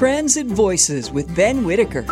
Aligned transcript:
Transit 0.00 0.46
Voices 0.46 1.10
with 1.10 1.36
Ben 1.36 1.62
Whitaker. 1.62 2.06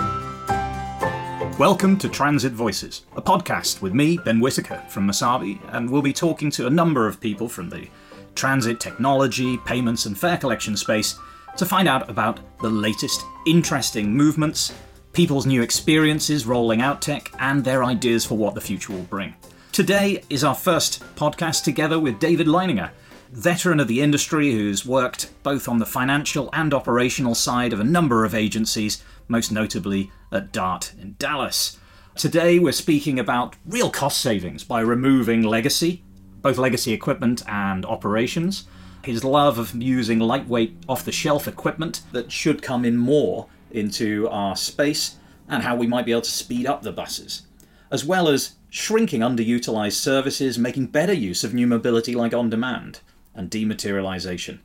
Welcome 1.59 1.97
to 2.01 2.09
Transit 2.11 2.53
Voices, 2.53 3.07
a 3.17 3.23
podcast 3.23 3.81
with 3.81 3.95
me, 3.95 4.19
Ben 4.19 4.41
Whitaker 4.41 4.85
from 4.91 5.09
Masabi, 5.09 5.59
and 5.73 5.89
we'll 5.89 6.03
be 6.03 6.13
talking 6.13 6.51
to 6.51 6.67
a 6.67 6.71
number 6.71 7.07
of 7.07 7.19
people 7.19 7.49
from 7.49 7.71
the 7.71 7.89
transit 8.35 8.79
technology, 8.79 9.57
payments, 9.65 10.05
and 10.05 10.19
fare 10.19 10.37
collection 10.37 10.77
space 10.77 11.19
to 11.57 11.65
find 11.65 11.89
out 11.89 12.11
about 12.11 12.41
the 12.61 12.69
latest 12.69 13.23
interesting 13.47 14.13
movements, 14.13 14.75
people's 15.15 15.47
new 15.47 15.63
experiences 15.63 16.45
rolling 16.45 16.83
out 16.83 17.01
tech, 17.01 17.33
and 17.39 17.65
their 17.65 17.85
ideas 17.85 18.23
for 18.23 18.37
what 18.37 18.55
the 18.55 18.61
future 18.61 18.93
will 18.93 19.01
bring. 19.05 19.35
Today 19.73 20.23
is 20.29 20.45
our 20.45 20.55
first 20.55 21.03
podcast 21.17 21.65
together 21.65 21.99
with 21.99 22.21
David 22.21 22.49
Leininger, 22.49 22.91
veteran 23.33 23.79
of 23.79 23.89
the 23.89 24.01
industry 24.01 24.53
who's 24.53 24.87
worked 24.87 25.31
both 25.43 25.69
on 25.69 25.79
the 25.79 25.87
financial 25.87 26.49
and 26.53 26.73
operational 26.73 27.35
side 27.35 27.73
of 27.73 27.81
a 27.81 27.85
number 27.85 28.25
of 28.25 28.35
agencies, 28.35 29.03
most 29.29 29.53
notably 29.53 30.11
at 30.33 30.53
DART 30.53 30.93
in 31.01 31.15
Dallas. 31.19 31.79
Today 32.17 32.59
we're 32.59 32.73
speaking 32.73 33.19
about 33.19 33.57
real 33.67 33.91
cost 33.91 34.21
savings 34.21 34.65
by 34.65 34.81
removing 34.81 35.43
legacy, 35.43 36.03
both 36.41 36.59
legacy 36.59 36.93
equipment 36.93 37.43
and 37.47 37.85
operations. 37.85 38.67
His 39.05 39.25
love 39.25 39.59
of 39.59 39.75
using 39.75 40.19
lightweight 40.19 40.77
off 40.89 41.05
the 41.05 41.13
shelf 41.13 41.47
equipment 41.47 42.03
that 42.13 42.33
should 42.33 42.63
come 42.63 42.85
in 42.85 42.97
more 42.97 43.47
into 43.71 44.29
our 44.31 44.57
space, 44.57 45.17
and 45.49 45.63
how 45.63 45.77
we 45.77 45.87
might 45.87 46.07
be 46.07 46.13
able 46.13 46.23
to 46.23 46.31
speed 46.31 46.67
up 46.67 46.83
the 46.83 46.93
buses, 46.93 47.43
as 47.91 48.05
well 48.05 48.29
as 48.29 48.55
shrinking 48.71 49.21
underutilized 49.21 49.93
services, 49.93 50.59
making 50.59 50.87
better 50.87 51.13
use 51.13 51.45
of 51.45 51.55
new 51.55 51.67
mobility 51.67 52.15
like 52.15 52.35
on 52.35 52.51
demand 52.51 53.01
and 53.39 53.51
dematerialization. 53.51 54.59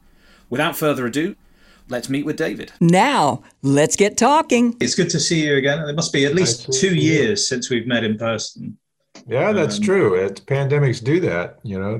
Without 0.49 0.75
further 0.75 1.05
ado, 1.05 1.35
let's 1.89 2.09
meet 2.09 2.25
with 2.25 2.35
David. 2.35 2.73
Now, 2.81 3.43
let's 3.61 3.95
get 3.95 4.17
talking. 4.17 4.75
It's 4.81 4.95
good 4.95 5.09
to 5.11 5.19
see 5.19 5.45
you 5.47 5.55
again. 5.55 5.87
It 5.87 5.95
must 5.95 6.11
be 6.11 6.25
at 6.25 6.35
least 6.35 6.67
Nice 6.67 6.79
two 6.81 6.89
see 6.89 6.99
you. 6.99 7.13
years 7.13 7.47
since 7.47 7.69
we've 7.69 7.87
met 7.87 8.03
in 8.03 8.17
person. 8.17 8.77
Yeah, 9.27 9.53
that's 9.53 9.77
Um, 9.77 9.83
true. 9.83 10.15
It, 10.15 10.41
pandemics 10.47 11.01
do 11.03 11.19
that, 11.21 11.59
you 11.63 11.79
know. 11.79 11.99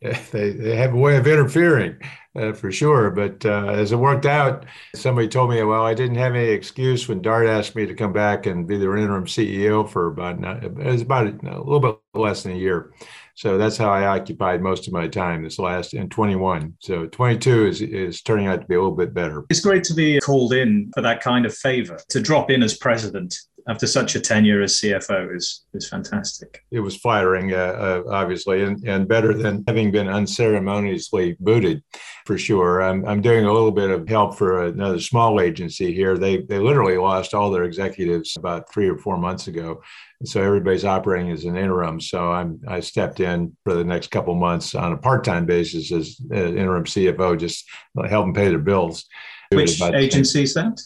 they, 0.32 0.50
they 0.52 0.76
have 0.76 0.94
a 0.94 0.96
way 0.96 1.16
of 1.16 1.26
interfering 1.26 1.96
uh, 2.36 2.52
for 2.52 2.70
sure. 2.72 3.10
But 3.10 3.44
uh, 3.44 3.66
as 3.66 3.92
it 3.92 3.96
worked 3.96 4.24
out, 4.24 4.64
somebody 4.94 5.28
told 5.28 5.50
me, 5.50 5.62
well, 5.62 5.84
I 5.84 5.94
didn't 5.94 6.16
have 6.16 6.34
any 6.34 6.48
excuse 6.48 7.08
when 7.08 7.20
Dart 7.20 7.46
asked 7.48 7.74
me 7.76 7.86
to 7.86 7.94
come 7.94 8.12
back 8.12 8.46
and 8.46 8.66
be 8.66 8.78
their 8.78 8.96
interim 8.96 9.26
CEO 9.26 9.88
for 9.88 10.06
about, 10.06 10.42
it 10.64 10.74
was 10.74 11.02
about 11.02 11.26
a 11.26 11.58
little 11.58 11.80
bit 11.80 11.98
less 12.14 12.44
than 12.44 12.52
a 12.52 12.56
year. 12.56 12.92
So 13.40 13.56
that's 13.56 13.78
how 13.78 13.88
I 13.88 14.04
occupied 14.04 14.60
most 14.60 14.86
of 14.86 14.92
my 14.92 15.08
time 15.08 15.44
this 15.44 15.58
last 15.58 15.94
in 15.94 16.10
21. 16.10 16.74
So 16.78 17.06
22 17.06 17.66
is, 17.68 17.80
is 17.80 18.20
turning 18.20 18.48
out 18.48 18.60
to 18.60 18.66
be 18.66 18.74
a 18.74 18.78
little 18.78 18.94
bit 18.94 19.14
better. 19.14 19.46
It's 19.48 19.62
great 19.62 19.82
to 19.84 19.94
be 19.94 20.20
called 20.20 20.52
in 20.52 20.90
for 20.92 21.00
that 21.00 21.22
kind 21.22 21.46
of 21.46 21.56
favor. 21.56 21.98
To 22.10 22.20
drop 22.20 22.50
in 22.50 22.62
as 22.62 22.76
president 22.76 23.34
after 23.66 23.86
such 23.86 24.14
a 24.14 24.20
tenure 24.20 24.60
as 24.60 24.78
CFO 24.80 25.34
is, 25.34 25.64
is 25.72 25.88
fantastic. 25.88 26.62
it 26.70 26.80
was 26.80 26.96
flattering, 26.96 27.54
uh, 27.54 27.56
uh, 27.56 28.02
obviously, 28.10 28.62
and, 28.62 28.86
and 28.86 29.08
better 29.08 29.32
than 29.32 29.64
having 29.66 29.90
been 29.90 30.08
unceremoniously 30.08 31.36
booted, 31.40 31.82
for 32.26 32.36
sure. 32.36 32.82
I'm, 32.82 33.06
I'm 33.06 33.22
doing 33.22 33.46
a 33.46 33.52
little 33.52 33.72
bit 33.72 33.90
of 33.90 34.06
help 34.06 34.36
for 34.36 34.66
another 34.66 35.00
small 35.00 35.40
agency 35.40 35.94
here. 35.94 36.18
They 36.18 36.38
they 36.38 36.58
literally 36.58 36.98
lost 36.98 37.32
all 37.32 37.50
their 37.50 37.64
executives 37.64 38.36
about 38.36 38.70
three 38.72 38.88
or 38.88 38.98
four 38.98 39.16
months 39.16 39.46
ago, 39.46 39.82
and 40.20 40.28
so 40.28 40.42
everybody's 40.42 40.84
operating 40.84 41.30
as 41.30 41.44
an 41.44 41.56
interim. 41.56 42.00
So 42.00 42.30
I'm 42.30 42.60
I 42.68 42.80
stepped 42.80 43.20
in 43.20 43.56
for 43.64 43.74
the 43.74 43.84
next 43.84 44.10
couple 44.10 44.34
months 44.34 44.74
on 44.74 44.92
a 44.92 44.96
part 44.96 45.24
time 45.24 45.46
basis 45.46 45.90
as 45.92 46.20
uh, 46.30 46.36
interim 46.36 46.84
CFO, 46.84 47.38
just 47.38 47.68
help 48.08 48.26
them 48.26 48.34
pay 48.34 48.48
their 48.48 48.58
bills. 48.58 49.06
Which 49.50 49.80
agency 49.82 50.42
is 50.42 50.54
that? 50.54 50.80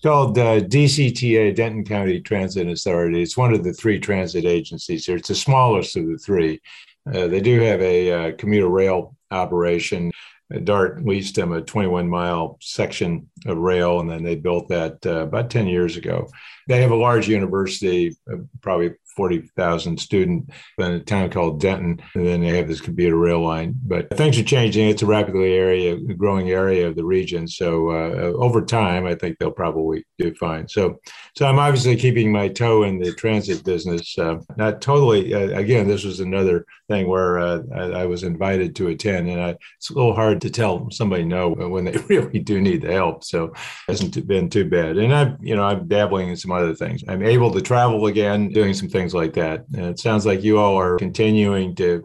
it's 0.00 0.06
called 0.06 0.38
uh, 0.38 0.60
DCTA, 0.60 1.54
Denton 1.54 1.84
County 1.84 2.20
Transit 2.20 2.66
Authority. 2.66 3.20
It's 3.20 3.36
one 3.36 3.52
of 3.52 3.62
the 3.62 3.74
three 3.74 4.00
transit 4.00 4.46
agencies 4.46 5.04
here. 5.04 5.16
It's 5.16 5.28
the 5.28 5.34
smallest 5.34 5.94
of 5.94 6.06
the 6.06 6.16
three. 6.16 6.58
Uh, 7.06 7.26
they 7.26 7.40
do 7.40 7.60
have 7.60 7.82
a 7.82 8.12
uh, 8.12 8.32
commuter 8.38 8.68
rail 8.68 9.14
operation. 9.30 10.10
DART 10.64 11.04
leased 11.04 11.34
them 11.34 11.52
a 11.52 11.60
21 11.60 12.08
mile 12.08 12.56
section 12.62 13.28
of 13.44 13.58
rail, 13.58 14.00
and 14.00 14.10
then 14.10 14.24
they 14.24 14.36
built 14.36 14.68
that 14.68 15.04
uh, 15.04 15.24
about 15.24 15.50
10 15.50 15.66
years 15.66 15.98
ago. 15.98 16.28
They 16.70 16.82
have 16.82 16.92
a 16.92 16.96
large 16.96 17.28
university, 17.28 18.16
uh, 18.32 18.36
probably 18.60 18.94
40,000 19.16 19.98
student 19.98 20.50
in 20.78 20.84
a 20.84 21.00
town 21.00 21.30
called 21.30 21.60
Denton, 21.60 22.00
and 22.14 22.26
then 22.26 22.40
they 22.40 22.56
have 22.56 22.68
this 22.68 22.80
commuter 22.80 23.16
rail 23.16 23.40
line. 23.40 23.74
But 23.84 24.16
things 24.16 24.38
are 24.38 24.44
changing. 24.44 24.88
It's 24.88 25.02
a 25.02 25.06
rapidly 25.06 25.54
area, 25.54 25.96
growing 26.14 26.50
area 26.50 26.86
of 26.86 26.96
the 26.96 27.04
region. 27.04 27.46
So 27.48 27.90
uh, 27.90 28.32
over 28.36 28.64
time, 28.64 29.06
I 29.06 29.14
think 29.14 29.38
they'll 29.38 29.50
probably 29.50 30.04
do 30.18 30.34
fine. 30.34 30.68
So, 30.68 31.00
so 31.36 31.46
I'm 31.46 31.58
obviously 31.58 31.96
keeping 31.96 32.32
my 32.32 32.48
toe 32.48 32.84
in 32.84 32.98
the 32.98 33.12
transit 33.12 33.64
business. 33.64 34.18
Uh, 34.18 34.38
not 34.56 34.80
totally. 34.80 35.34
Uh, 35.34 35.58
again, 35.58 35.88
this 35.88 36.04
was 36.04 36.20
another 36.20 36.66
thing 36.88 37.08
where 37.08 37.38
uh, 37.38 37.62
I, 37.74 37.82
I 38.02 38.06
was 38.06 38.22
invited 38.22 38.74
to 38.76 38.88
attend, 38.88 39.28
and 39.28 39.40
I, 39.40 39.56
it's 39.76 39.90
a 39.90 39.94
little 39.94 40.14
hard 40.14 40.40
to 40.42 40.50
tell 40.50 40.90
somebody 40.90 41.24
no 41.24 41.50
when 41.50 41.84
they 41.84 41.96
really 42.08 42.38
do 42.38 42.60
need 42.60 42.82
the 42.82 42.92
help. 42.92 43.24
So 43.24 43.44
it 43.44 43.56
hasn't 43.88 44.26
been 44.26 44.50
too 44.50 44.68
bad. 44.68 44.98
And 44.98 45.14
I'm, 45.14 45.38
you 45.40 45.56
know, 45.56 45.64
I'm 45.64 45.88
dabbling 45.88 46.28
in 46.28 46.36
some 46.36 46.52
other 46.52 46.74
things. 46.74 47.02
I'm 47.08 47.22
able 47.22 47.50
to 47.52 47.60
travel 47.60 48.06
again, 48.06 48.50
doing 48.50 48.74
some 48.74 48.88
things 48.88 48.99
like 49.08 49.32
that. 49.34 49.64
And 49.74 49.86
it 49.86 49.98
sounds 49.98 50.26
like 50.26 50.42
you 50.42 50.58
all 50.58 50.78
are 50.78 50.96
continuing 50.96 51.74
to 51.76 52.02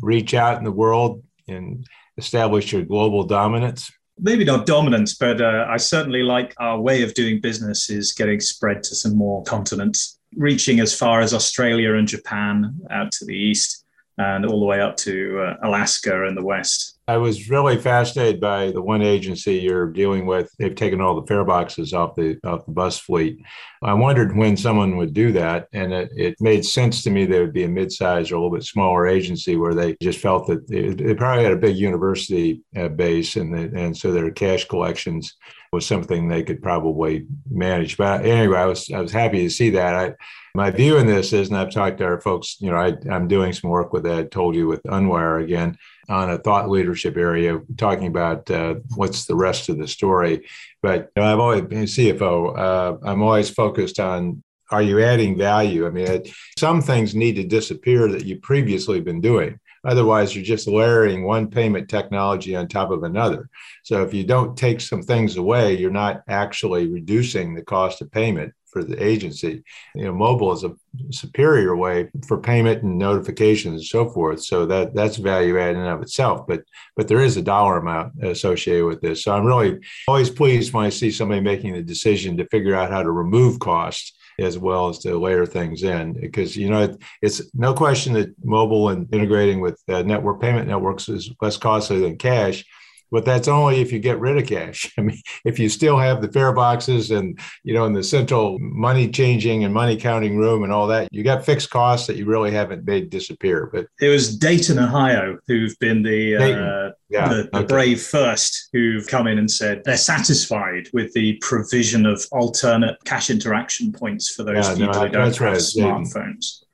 reach 0.00 0.34
out 0.34 0.58
in 0.58 0.64
the 0.64 0.72
world 0.72 1.22
and 1.48 1.86
establish 2.16 2.72
your 2.72 2.82
global 2.82 3.24
dominance. 3.24 3.90
Maybe 4.18 4.44
not 4.44 4.66
dominance, 4.66 5.14
but 5.14 5.40
uh, 5.40 5.66
I 5.68 5.76
certainly 5.76 6.22
like 6.22 6.54
our 6.58 6.80
way 6.80 7.02
of 7.02 7.14
doing 7.14 7.40
business 7.40 7.90
is 7.90 8.12
getting 8.12 8.40
spread 8.40 8.82
to 8.84 8.94
some 8.94 9.16
more 9.16 9.42
continents, 9.44 10.18
reaching 10.36 10.80
as 10.80 10.96
far 10.96 11.20
as 11.20 11.32
Australia 11.34 11.94
and 11.94 12.06
Japan 12.06 12.78
out 12.90 13.10
to 13.12 13.24
the 13.24 13.34
east 13.34 13.82
and 14.18 14.44
all 14.46 14.60
the 14.60 14.66
way 14.66 14.80
up 14.80 14.96
to 14.96 15.40
uh, 15.40 15.66
Alaska 15.66 16.26
and 16.26 16.36
the 16.36 16.44
west. 16.44 16.98
I 17.08 17.16
was 17.16 17.50
really 17.50 17.78
fascinated 17.78 18.40
by 18.40 18.70
the 18.70 18.80
one 18.80 19.02
agency 19.02 19.56
you're 19.56 19.90
dealing 19.90 20.24
with. 20.24 20.48
They've 20.58 20.74
taken 20.74 21.00
all 21.00 21.20
the 21.20 21.26
fare 21.26 21.44
boxes 21.44 21.92
off 21.92 22.14
the 22.14 22.38
off 22.44 22.64
the 22.64 22.72
bus 22.72 22.98
fleet. 22.98 23.38
I 23.82 23.92
wondered 23.92 24.36
when 24.36 24.56
someone 24.56 24.96
would 24.96 25.12
do 25.12 25.32
that, 25.32 25.66
and 25.72 25.92
it, 25.92 26.10
it 26.14 26.36
made 26.40 26.64
sense 26.64 27.02
to 27.02 27.10
me 27.10 27.26
there 27.26 27.42
would 27.42 27.52
be 27.52 27.64
a 27.64 27.68
mid-sized 27.68 28.30
or 28.30 28.36
a 28.36 28.38
little 28.38 28.56
bit 28.56 28.64
smaller 28.64 29.08
agency 29.08 29.56
where 29.56 29.74
they 29.74 29.96
just 30.00 30.20
felt 30.20 30.46
that 30.46 30.68
they, 30.68 30.90
they 30.90 31.14
probably 31.14 31.42
had 31.42 31.52
a 31.52 31.56
big 31.56 31.76
university 31.76 32.62
uh, 32.76 32.88
base, 32.88 33.34
and 33.36 33.52
they, 33.52 33.80
and 33.80 33.96
so 33.96 34.12
their 34.12 34.30
cash 34.30 34.66
collections 34.66 35.36
was 35.72 35.84
something 35.84 36.28
they 36.28 36.44
could 36.44 36.62
probably 36.62 37.26
manage. 37.50 37.96
But 37.96 38.24
anyway, 38.24 38.58
I 38.58 38.66
was 38.66 38.90
I 38.90 39.00
was 39.00 39.12
happy 39.12 39.42
to 39.42 39.50
see 39.50 39.70
that. 39.70 39.94
I, 39.94 40.14
my 40.54 40.70
view 40.70 40.98
in 40.98 41.06
this 41.06 41.32
is, 41.32 41.48
and 41.48 41.56
I've 41.56 41.72
talked 41.72 41.98
to 41.98 42.04
our 42.04 42.20
folks, 42.20 42.56
you 42.60 42.70
know, 42.70 42.76
I, 42.76 42.94
I'm 43.10 43.26
doing 43.26 43.52
some 43.52 43.70
work 43.70 43.92
with 43.92 44.02
that. 44.04 44.30
Told 44.30 44.54
you 44.54 44.66
with 44.66 44.82
Unwire 44.82 45.42
again 45.42 45.78
on 46.08 46.30
a 46.30 46.38
thought 46.38 46.68
leadership 46.68 47.16
area, 47.16 47.60
talking 47.78 48.06
about 48.06 48.50
uh, 48.50 48.74
what's 48.94 49.24
the 49.24 49.34
rest 49.34 49.68
of 49.70 49.78
the 49.78 49.88
story. 49.88 50.46
But 50.82 51.10
you 51.16 51.22
know, 51.22 51.32
I've 51.32 51.40
always 51.40 51.62
been 51.62 51.84
CFO. 51.84 52.58
Uh, 52.58 52.98
I'm 53.02 53.22
always 53.22 53.48
focused 53.48 53.98
on 53.98 54.42
are 54.70 54.82
you 54.82 55.02
adding 55.02 55.36
value? 55.36 55.86
I 55.86 55.90
mean, 55.90 56.24
some 56.58 56.80
things 56.80 57.14
need 57.14 57.36
to 57.36 57.44
disappear 57.44 58.08
that 58.08 58.24
you 58.24 58.38
previously 58.40 59.00
been 59.00 59.20
doing. 59.20 59.58
Otherwise, 59.84 60.34
you're 60.34 60.44
just 60.44 60.68
layering 60.68 61.24
one 61.24 61.50
payment 61.50 61.88
technology 61.88 62.56
on 62.56 62.68
top 62.68 62.90
of 62.90 63.02
another. 63.02 63.50
So 63.82 64.02
if 64.02 64.14
you 64.14 64.24
don't 64.24 64.56
take 64.56 64.80
some 64.80 65.02
things 65.02 65.36
away, 65.36 65.76
you're 65.76 65.90
not 65.90 66.22
actually 66.28 66.88
reducing 66.88 67.54
the 67.54 67.62
cost 67.62 68.00
of 68.00 68.10
payment 68.10 68.54
for 68.72 68.82
the 68.82 69.02
agency. 69.02 69.62
You 69.94 70.04
know, 70.04 70.12
mobile 70.12 70.52
is 70.52 70.64
a 70.64 70.74
superior 71.10 71.76
way 71.76 72.10
for 72.26 72.40
payment 72.40 72.82
and 72.82 72.98
notifications 72.98 73.74
and 73.74 73.84
so 73.84 74.08
forth. 74.10 74.42
So 74.42 74.66
that 74.66 74.94
that's 74.94 75.16
value 75.16 75.58
add 75.60 75.74
in 75.74 75.80
and 75.80 75.88
of 75.88 76.02
itself. 76.02 76.46
But 76.46 76.62
but 76.96 77.08
there 77.08 77.20
is 77.20 77.36
a 77.36 77.42
dollar 77.42 77.78
amount 77.78 78.22
associated 78.22 78.86
with 78.86 79.00
this. 79.00 79.24
So 79.24 79.34
I'm 79.34 79.44
really 79.44 79.78
always 80.08 80.30
pleased 80.30 80.72
when 80.72 80.86
I 80.86 80.90
see 80.90 81.10
somebody 81.10 81.40
making 81.40 81.74
the 81.74 81.82
decision 81.82 82.36
to 82.38 82.46
figure 82.46 82.74
out 82.74 82.90
how 82.90 83.02
to 83.02 83.10
remove 83.10 83.58
costs 83.58 84.16
as 84.38 84.58
well 84.58 84.88
as 84.88 84.98
to 85.00 85.18
layer 85.18 85.44
things 85.44 85.82
in 85.82 86.14
because 86.14 86.56
you 86.56 86.70
know 86.70 86.84
it, 86.84 87.02
it's 87.20 87.42
no 87.54 87.74
question 87.74 88.14
that 88.14 88.34
mobile 88.44 88.88
and 88.88 89.12
integrating 89.12 89.60
with 89.60 89.78
uh, 89.88 90.02
network 90.02 90.40
payment 90.40 90.66
networks 90.66 91.08
is 91.08 91.30
less 91.42 91.56
costly 91.56 92.00
than 92.00 92.16
cash 92.16 92.64
but 93.12 93.26
that's 93.26 93.46
only 93.46 93.80
if 93.80 93.92
you 93.92 93.98
get 93.98 94.18
rid 94.18 94.38
of 94.38 94.46
cash. 94.46 94.92
I 94.98 95.02
mean, 95.02 95.20
if 95.44 95.58
you 95.58 95.68
still 95.68 95.98
have 95.98 96.22
the 96.22 96.32
fare 96.32 96.52
boxes 96.52 97.10
and 97.10 97.38
you 97.62 97.74
know 97.74 97.84
in 97.84 97.92
the 97.92 98.02
central 98.02 98.58
money 98.58 99.08
changing 99.08 99.62
and 99.64 99.72
money 99.72 99.96
counting 99.96 100.38
room 100.38 100.64
and 100.64 100.72
all 100.72 100.88
that, 100.88 101.12
you 101.12 101.22
got 101.22 101.44
fixed 101.44 101.70
costs 101.70 102.06
that 102.06 102.16
you 102.16 102.24
really 102.24 102.50
haven't 102.50 102.84
made 102.86 103.10
disappear. 103.10 103.70
But 103.72 103.86
It 104.00 104.08
was 104.08 104.36
Dayton, 104.36 104.78
Ohio, 104.78 105.38
who've 105.46 105.78
been 105.78 106.02
the 106.02 106.36
uh, 106.36 106.90
yeah, 107.10 107.28
the, 107.28 107.48
the 107.52 107.58
okay. 107.58 107.66
brave 107.66 108.02
first 108.02 108.70
who've 108.72 109.06
come 109.06 109.26
in 109.26 109.38
and 109.38 109.50
said 109.50 109.82
they're 109.84 109.96
satisfied 109.98 110.88
with 110.94 111.12
the 111.12 111.34
provision 111.42 112.06
of 112.06 112.26
alternate 112.32 112.96
cash 113.04 113.28
interaction 113.28 113.92
points 113.92 114.34
for 114.34 114.44
those 114.44 114.66
Yeah, 114.66 114.86
no, 114.86 114.86
people 114.86 115.00
who 115.02 115.08
don't 115.10 115.24
have 115.24 115.40
right, 115.40 115.60
Dayton. 115.74 116.06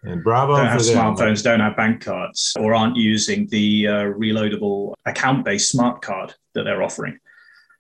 And 0.02 0.22
bravo 0.22 0.56
don't 0.56 0.66
for 0.66 0.70
have 0.72 0.80
smartphones, 0.80 1.42
don't 1.42 1.60
have 1.60 1.76
bank 1.76 2.04
cards, 2.04 2.54
or 2.58 2.74
aren't 2.74 2.96
using 2.96 3.46
the 3.48 3.88
uh, 3.88 3.92
reloadable 3.92 4.94
account 5.06 5.44
based 5.44 5.70
smart 5.70 6.02
card 6.02 6.34
that 6.54 6.64
they're 6.64 6.82
offering. 6.82 7.18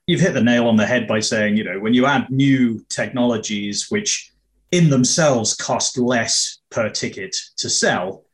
you've 0.08 0.20
hit 0.20 0.32
the 0.32 0.42
nail 0.42 0.66
on 0.66 0.76
the 0.76 0.86
head 0.86 1.06
by 1.06 1.20
saying, 1.20 1.56
you 1.56 1.62
know, 1.62 1.78
when 1.78 1.94
you 1.94 2.06
add 2.06 2.28
new 2.30 2.84
technologies 2.88 3.90
which 3.90 4.32
in 4.72 4.90
themselves 4.90 5.54
cost 5.54 5.98
less 5.98 6.58
per 6.70 6.88
ticket 6.88 7.36
to 7.58 7.70
sell, 7.70 8.24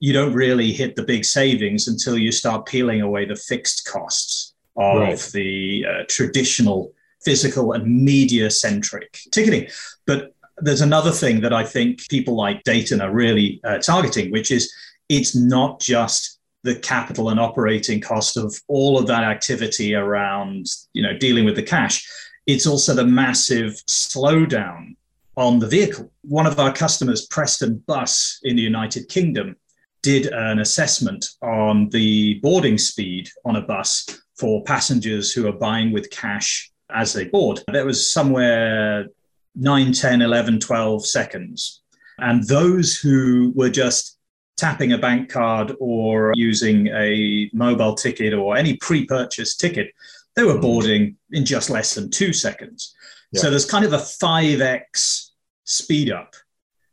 you 0.00 0.12
don't 0.12 0.34
really 0.34 0.72
hit 0.72 0.96
the 0.96 1.04
big 1.04 1.24
savings 1.24 1.86
until 1.88 2.18
you 2.18 2.32
start 2.32 2.66
peeling 2.66 3.00
away 3.00 3.24
the 3.24 3.36
fixed 3.36 3.86
costs 3.86 4.54
of 4.76 4.98
right. 4.98 5.30
the 5.32 5.86
uh, 5.88 6.02
traditional 6.08 6.92
physical 7.22 7.72
and 7.72 8.04
media 8.04 8.50
centric 8.50 9.20
ticketing. 9.30 9.68
But 10.06 10.34
there's 10.62 10.80
another 10.80 11.10
thing 11.10 11.40
that 11.40 11.52
I 11.52 11.64
think 11.64 12.08
people 12.08 12.36
like 12.36 12.62
Dayton 12.64 13.00
are 13.00 13.12
really 13.12 13.60
uh, 13.64 13.78
targeting, 13.78 14.30
which 14.30 14.50
is 14.50 14.72
it's 15.08 15.34
not 15.34 15.80
just 15.80 16.38
the 16.62 16.76
capital 16.76 17.30
and 17.30 17.40
operating 17.40 18.00
cost 18.00 18.36
of 18.36 18.54
all 18.68 18.98
of 18.98 19.06
that 19.06 19.24
activity 19.24 19.94
around 19.94 20.66
you 20.92 21.02
know 21.02 21.16
dealing 21.16 21.44
with 21.44 21.56
the 21.56 21.62
cash. 21.62 22.06
It's 22.46 22.66
also 22.66 22.94
the 22.94 23.06
massive 23.06 23.74
slowdown 23.88 24.96
on 25.36 25.58
the 25.58 25.66
vehicle. 25.66 26.10
One 26.22 26.46
of 26.46 26.58
our 26.58 26.72
customers 26.72 27.26
preston 27.26 27.82
bus 27.86 28.40
in 28.42 28.56
the 28.56 28.62
united 28.62 29.08
kingdom 29.08 29.56
did 30.02 30.26
an 30.26 30.58
assessment 30.58 31.26
on 31.42 31.88
the 31.90 32.40
boarding 32.42 32.78
speed 32.78 33.28
on 33.44 33.56
a 33.56 33.60
bus 33.60 34.06
for 34.36 34.64
passengers 34.64 35.32
who 35.32 35.46
are 35.46 35.52
buying 35.52 35.92
with 35.92 36.10
cash 36.10 36.70
as 36.92 37.12
they 37.12 37.24
board. 37.24 37.60
There 37.68 37.84
was 37.84 38.10
somewhere 38.10 39.06
9 39.56 39.92
10 39.92 40.22
11 40.22 40.60
12 40.60 41.06
seconds 41.06 41.80
and 42.20 42.46
those 42.46 42.96
who 42.96 43.52
were 43.54 43.70
just 43.70 44.18
tapping 44.56 44.92
a 44.92 44.98
bank 44.98 45.30
card 45.30 45.74
or 45.80 46.32
using 46.36 46.88
a 46.88 47.50
mobile 47.54 47.94
ticket 47.94 48.34
or 48.34 48.56
any 48.56 48.76
pre 48.76 49.06
purchase 49.06 49.56
ticket, 49.56 49.92
they 50.36 50.44
were 50.44 50.54
mm. 50.54 50.62
boarding 50.62 51.16
in 51.32 51.44
just 51.44 51.70
less 51.70 51.94
than 51.94 52.10
two 52.10 52.32
seconds. 52.32 52.94
Yeah. 53.32 53.40
So 53.40 53.50
there's 53.50 53.64
kind 53.64 53.84
of 53.84 53.94
a 53.94 53.98
5x 53.98 55.30
speed 55.64 56.12
up 56.12 56.34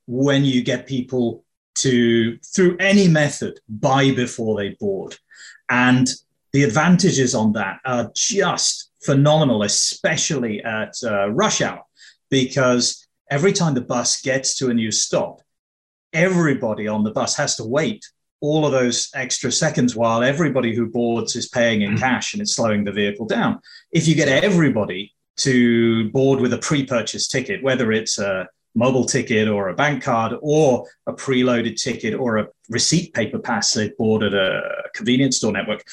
when 0.06 0.46
you 0.46 0.64
get 0.64 0.88
people 0.88 1.44
to, 1.76 2.38
through 2.38 2.78
any 2.80 3.08
method, 3.08 3.60
buy 3.68 4.12
before 4.12 4.58
they 4.58 4.70
board. 4.80 5.18
And 5.70 6.08
the 6.54 6.64
advantages 6.64 7.36
on 7.36 7.52
that 7.54 7.80
are 7.86 8.10
just 8.16 8.92
phenomenal, 9.04 9.64
especially 9.64 10.64
at 10.64 10.96
uh, 11.04 11.30
rush 11.32 11.62
hour, 11.62 11.84
because 12.30 13.08
every 13.30 13.54
time 13.54 13.74
the 13.74 13.82
bus 13.82 14.22
gets 14.22 14.56
to 14.58 14.70
a 14.70 14.74
new 14.74 14.92
stop, 14.92 15.42
everybody 16.14 16.88
on 16.88 17.04
the 17.04 17.12
bus 17.12 17.36
has 17.36 17.56
to 17.58 17.64
wait 17.64 18.06
all 18.40 18.66
of 18.66 18.72
those 18.72 19.10
extra 19.16 19.52
seconds 19.52 19.96
while 19.96 20.22
everybody 20.22 20.76
who 20.76 20.90
boards 20.90 21.36
is 21.36 21.48
paying 21.50 21.82
in 21.82 21.96
mm. 21.96 22.00
cash 22.00 22.34
and 22.34 22.42
it's 22.42 22.56
slowing 22.56 22.84
the 22.84 22.92
vehicle 22.92 23.26
down. 23.26 23.60
If 23.92 24.08
you 24.08 24.16
get 24.16 24.28
everybody 24.28 25.14
to 25.38 26.10
board 26.12 26.40
with 26.40 26.54
a 26.54 26.58
pre 26.60 26.86
purchase 26.86 27.28
ticket, 27.28 27.64
whether 27.64 27.92
it's 27.92 28.20
a 28.20 28.48
mobile 28.76 29.06
ticket 29.06 29.48
or 29.48 29.70
a 29.70 29.76
bank 29.76 30.04
card 30.04 30.34
or 30.42 30.86
a 31.08 31.14
preloaded 31.14 31.82
ticket 31.82 32.14
or 32.14 32.38
a 32.38 32.48
receipt 32.70 33.12
paper 33.14 33.40
pass 33.40 33.74
they 33.74 33.92
bought 33.98 34.22
at 34.22 34.36
a 34.36 34.62
convenience 34.94 35.38
store 35.38 35.52
network, 35.52 35.84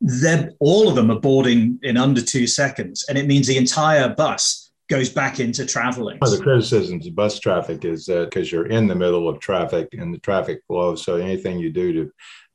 then 0.00 0.54
all 0.60 0.88
of 0.88 0.94
them 0.94 1.10
are 1.10 1.20
boarding 1.20 1.78
in 1.82 1.96
under 1.96 2.20
two 2.20 2.46
seconds. 2.46 3.04
And 3.08 3.16
it 3.16 3.26
means 3.26 3.46
the 3.46 3.56
entire 3.56 4.14
bus 4.14 4.63
goes 4.88 5.08
back 5.08 5.40
into 5.40 5.64
traveling. 5.64 6.18
One 6.18 6.32
of 6.32 6.38
the 6.38 6.42
criticisms 6.42 7.06
of 7.06 7.14
bus 7.14 7.38
traffic 7.38 7.84
is 7.84 8.04
that 8.06 8.30
because 8.30 8.52
you're 8.52 8.66
in 8.66 8.86
the 8.86 8.94
middle 8.94 9.28
of 9.28 9.40
traffic 9.40 9.88
and 9.92 10.12
the 10.12 10.18
traffic 10.18 10.60
flow, 10.66 10.94
so 10.94 11.16
anything 11.16 11.58
you 11.58 11.70
do 11.70 11.92
to 11.92 12.10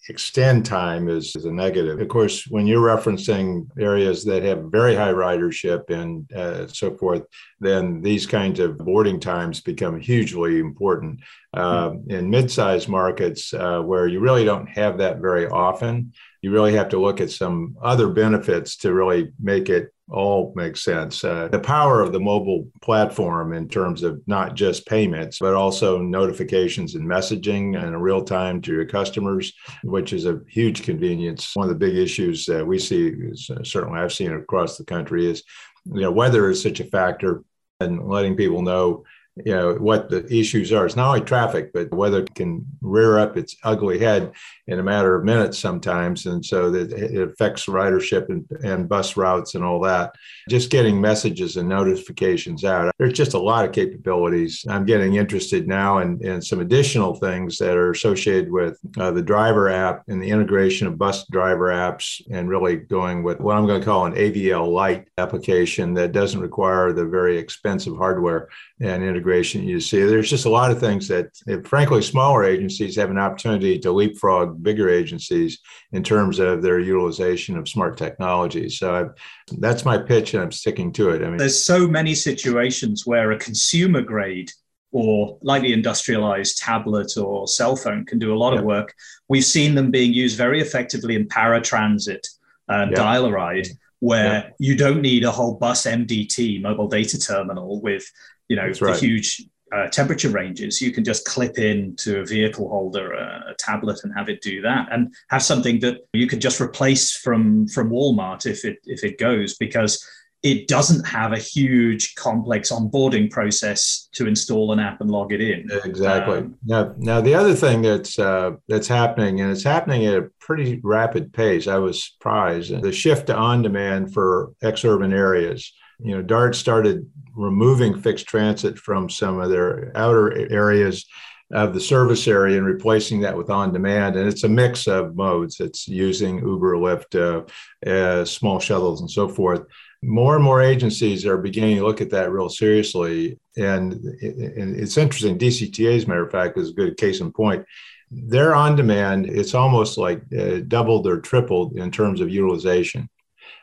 extend 0.07 0.65
time 0.65 1.09
is, 1.09 1.35
is 1.35 1.45
a 1.45 1.51
negative. 1.51 1.99
Of 1.99 2.07
course, 2.07 2.47
when 2.47 2.65
you're 2.65 2.81
referencing 2.81 3.67
areas 3.77 4.23
that 4.25 4.43
have 4.43 4.71
very 4.71 4.95
high 4.95 5.11
ridership 5.11 5.89
and 5.89 6.31
uh, 6.33 6.67
so 6.67 6.95
forth, 6.95 7.23
then 7.59 8.01
these 8.01 8.25
kinds 8.25 8.59
of 8.59 8.77
boarding 8.77 9.19
times 9.19 9.61
become 9.61 9.99
hugely 9.99 10.59
important. 10.59 11.19
Uh, 11.53 11.93
in 12.07 12.29
mid-sized 12.29 12.87
markets 12.87 13.53
uh, 13.53 13.81
where 13.81 14.07
you 14.07 14.19
really 14.19 14.45
don't 14.45 14.67
have 14.67 14.97
that 14.99 15.17
very 15.19 15.47
often, 15.47 16.13
you 16.41 16.51
really 16.51 16.73
have 16.73 16.89
to 16.89 16.99
look 16.99 17.19
at 17.19 17.31
some 17.31 17.75
other 17.81 18.09
benefits 18.09 18.77
to 18.77 18.93
really 18.93 19.31
make 19.39 19.69
it 19.69 19.93
all 20.09 20.53
make 20.55 20.75
sense. 20.75 21.23
Uh, 21.23 21.47
the 21.49 21.59
power 21.59 22.01
of 22.01 22.11
the 22.11 22.19
mobile 22.19 22.67
platform 22.81 23.53
in 23.53 23.67
terms 23.67 24.01
of 24.03 24.21
not 24.25 24.55
just 24.55 24.87
payments, 24.87 25.37
but 25.39 25.53
also 25.53 25.99
notifications 25.99 26.95
and 26.95 27.07
messaging 27.07 27.81
and 27.81 28.01
real 28.01 28.23
time 28.23 28.61
to 28.61 28.73
your 28.73 28.85
customers, 28.85 29.53
which 29.83 30.13
is 30.13 30.25
a 30.25 30.39
huge 30.49 30.83
convenience. 30.83 31.55
One 31.55 31.69
of 31.69 31.69
the 31.69 31.85
big 31.85 31.95
issues 31.95 32.45
that 32.45 32.65
we 32.65 32.79
see, 32.79 33.07
is, 33.07 33.49
uh, 33.49 33.63
certainly 33.63 33.99
I've 33.99 34.13
seen 34.13 34.33
across 34.33 34.77
the 34.77 34.85
country, 34.85 35.29
is 35.29 35.43
you 35.85 36.01
know 36.01 36.11
weather 36.11 36.49
is 36.49 36.61
such 36.61 36.79
a 36.79 36.85
factor, 36.85 37.43
and 37.79 38.07
letting 38.07 38.35
people 38.35 38.61
know 38.61 39.03
you 39.45 39.53
know 39.53 39.73
what 39.75 40.09
the 40.09 40.25
issues 40.33 40.73
are. 40.73 40.85
It's 40.85 40.95
not 40.95 41.07
only 41.07 41.21
traffic, 41.21 41.71
but 41.73 41.93
weather 41.93 42.25
can 42.35 42.65
rear 42.81 43.17
up 43.17 43.37
its 43.37 43.55
ugly 43.63 43.99
head 43.99 44.33
in 44.67 44.79
a 44.79 44.83
matter 44.83 45.15
of 45.15 45.23
minutes 45.23 45.57
sometimes, 45.57 46.25
and 46.25 46.45
so 46.45 46.69
that 46.71 46.91
it 46.91 47.21
affects 47.21 47.65
ridership 47.65 48.29
and, 48.29 48.45
and 48.63 48.89
bus 48.89 49.15
routes 49.17 49.55
and 49.55 49.63
all 49.63 49.79
that. 49.81 50.13
Just 50.49 50.69
getting 50.69 50.99
messages 50.99 51.57
and 51.57 51.69
notifications 51.69 52.65
out. 52.65 52.91
There's 52.97 53.13
just 53.13 53.33
a 53.33 53.39
lot 53.39 53.65
of 53.65 53.71
capabilities. 53.71 54.65
I'm 54.69 54.85
getting 54.85 55.15
interested 55.15 55.67
now 55.67 55.99
in, 55.99 56.23
in 56.25 56.41
some 56.41 56.59
additional 56.59 57.15
things 57.15 57.57
that 57.57 57.77
are 57.77 57.91
associated 57.91 58.51
with 58.51 58.79
uh, 58.97 59.11
the 59.11 59.21
driver 59.21 59.69
app 59.69 60.03
and 60.07 60.21
the 60.21 60.29
integration 60.29 60.87
of 60.87 60.97
bus 60.97 61.25
driver 61.27 61.67
apps, 61.67 62.21
and 62.31 62.49
really 62.49 62.75
going 62.75 63.23
with 63.23 63.39
what 63.39 63.55
I'm 63.55 63.67
going 63.67 63.79
to 63.79 63.85
call 63.85 64.05
an 64.05 64.13
AVL 64.13 64.71
Lite 64.71 65.07
application 65.17 65.93
that 65.93 66.11
doesn't 66.11 66.41
require 66.41 66.93
the 66.93 67.05
very 67.05 67.37
expensive 67.37 67.95
hardware 67.95 68.49
and 68.81 69.03
integration 69.03 69.28
you 69.31 69.79
see. 69.79 70.03
There's 70.03 70.29
just 70.29 70.45
a 70.45 70.49
lot 70.49 70.71
of 70.71 70.79
things 70.79 71.07
that, 71.07 71.29
frankly, 71.65 72.01
smaller 72.01 72.43
agencies 72.43 72.95
have 72.95 73.09
an 73.09 73.17
opportunity 73.17 73.79
to 73.79 73.91
leapfrog 73.91 74.61
bigger 74.61 74.89
agencies 74.89 75.59
in 75.91 76.03
terms 76.03 76.39
of 76.39 76.61
their 76.61 76.79
utilization 76.79 77.57
of 77.57 77.67
smart 77.67 77.97
technology. 77.97 78.69
So 78.69 78.95
I've, 78.95 79.59
that's 79.59 79.85
my 79.85 79.97
pitch, 79.97 80.33
and 80.33 80.43
I'm 80.43 80.51
sticking 80.51 80.91
to 80.93 81.09
it. 81.09 81.23
I 81.23 81.27
mean, 81.27 81.37
there's 81.37 81.63
so 81.63 81.87
many 81.87 82.15
situations 82.15 83.05
where 83.05 83.31
a 83.31 83.39
consumer 83.39 84.01
grade 84.01 84.51
or 84.91 85.37
lightly 85.41 85.73
industrialized 85.73 86.57
tablet 86.57 87.15
or 87.17 87.47
cell 87.47 87.75
phone 87.75 88.05
can 88.05 88.19
do 88.19 88.33
a 88.33 88.37
lot 88.37 88.53
yeah. 88.53 88.59
of 88.59 88.65
work. 88.65 88.93
We've 89.27 89.45
seen 89.45 89.75
them 89.75 89.91
being 89.91 90.13
used 90.13 90.37
very 90.37 90.61
effectively 90.61 91.15
in 91.15 91.27
paratransit 91.27 92.25
and 92.67 92.91
yeah. 92.91 92.97
dial 92.97 93.25
a 93.25 93.31
ride 93.31 93.67
where 93.99 94.23
yeah. 94.23 94.49
you 94.59 94.75
don't 94.75 95.01
need 95.01 95.23
a 95.23 95.31
whole 95.31 95.55
bus 95.55 95.85
MDT 95.85 96.61
mobile 96.61 96.87
data 96.87 97.19
terminal 97.19 97.81
with 97.81 98.09
you 98.49 98.55
know 98.55 98.67
That's 98.67 98.79
the 98.79 98.85
right. 98.85 98.99
huge 98.99 99.45
uh, 99.71 99.87
temperature 99.87 100.29
ranges, 100.29 100.81
you 100.81 100.91
can 100.91 101.03
just 101.03 101.25
clip 101.25 101.57
in 101.57 101.95
to 101.97 102.21
a 102.21 102.25
vehicle 102.25 102.67
holder 102.69 103.13
a, 103.13 103.51
a, 103.51 103.53
tablet 103.59 103.99
and 104.03 104.11
have 104.15 104.29
it 104.29 104.41
do 104.41 104.61
that, 104.61 104.87
and 104.91 105.13
have 105.29 105.43
something 105.43 105.79
that 105.79 106.07
you 106.13 106.27
could 106.27 106.41
just 106.41 106.59
replace 106.59 107.15
from 107.15 107.67
from 107.67 107.91
Walmart 107.91 108.45
if 108.45 108.65
it 108.65 108.77
if 108.85 109.03
it 109.03 109.19
goes 109.19 109.55
because 109.57 110.03
it 110.41 110.67
doesn't 110.67 111.05
have 111.05 111.33
a 111.33 111.37
huge 111.37 112.15
complex 112.15 112.71
onboarding 112.71 113.29
process 113.29 114.07
to 114.13 114.25
install 114.25 114.71
an 114.71 114.79
app 114.79 115.01
and 115.01 115.11
log 115.11 115.33
it 115.33 115.41
in. 115.41 115.67
Exactly. 115.83 116.37
Um, 116.37 116.55
now, 116.65 116.95
now 116.97 117.19
the 117.19 117.35
other 117.35 117.53
thing 117.53 117.81
that's 117.81 118.17
uh, 118.17 118.51
that's 118.67 118.87
happening, 118.87 119.41
and 119.41 119.51
it's 119.51 119.63
happening 119.63 120.05
at 120.05 120.15
a 120.15 120.29
pretty 120.39 120.79
rapid 120.83 121.33
pace. 121.33 121.67
I 121.67 121.77
was 121.77 122.11
surprised. 122.11 122.81
The 122.81 122.91
shift 122.91 123.27
to 123.27 123.35
on 123.35 123.61
demand 123.61 124.13
for 124.13 124.53
ex-urban 124.63 125.13
areas. 125.13 125.71
You 125.99 126.15
know, 126.15 126.21
DART 126.21 126.55
started 126.55 127.09
removing 127.35 127.99
fixed 127.99 128.27
transit 128.27 128.77
from 128.77 129.09
some 129.09 129.39
of 129.39 129.49
their 129.49 129.91
outer 129.95 130.51
areas 130.51 131.05
of 131.51 131.73
the 131.73 131.79
service 131.79 132.27
area 132.27 132.57
and 132.57 132.65
replacing 132.65 133.21
that 133.21 133.35
with 133.35 133.49
on 133.49 133.73
demand. 133.73 134.15
And 134.15 134.27
it's 134.27 134.43
a 134.43 134.49
mix 134.49 134.87
of 134.87 135.15
modes. 135.15 135.59
It's 135.59 135.87
using 135.87 136.37
Uber, 136.39 136.75
Lyft, 136.75 137.15
uh, 137.15 137.89
uh, 137.89 138.23
small 138.25 138.59
shuttles, 138.59 139.01
and 139.01 139.09
so 139.09 139.27
forth. 139.27 139.63
More 140.03 140.35
and 140.35 140.43
more 140.43 140.61
agencies 140.61 141.25
are 141.25 141.37
beginning 141.37 141.77
to 141.77 141.85
look 141.85 142.01
at 142.01 142.11
that 142.11 142.31
real 142.31 142.49
seriously. 142.49 143.39
And, 143.57 143.93
and 143.93 144.75
it's 144.79 144.97
interesting. 144.97 145.37
DCTA, 145.37 145.97
as 145.97 146.03
a 146.03 146.07
matter 146.07 146.25
of 146.25 146.31
fact, 146.31 146.57
is 146.57 146.69
a 146.69 146.73
good 146.73 146.97
case 146.97 147.19
in 147.19 147.31
point. 147.31 147.65
They're 148.11 148.55
on 148.55 148.75
demand. 148.75 149.25
It's 149.27 149.53
almost 149.53 149.97
like 149.97 150.21
uh, 150.37 150.59
doubled 150.67 151.07
or 151.07 151.19
tripled 151.19 151.77
in 151.77 151.91
terms 151.91 152.21
of 152.21 152.29
utilization 152.29 153.09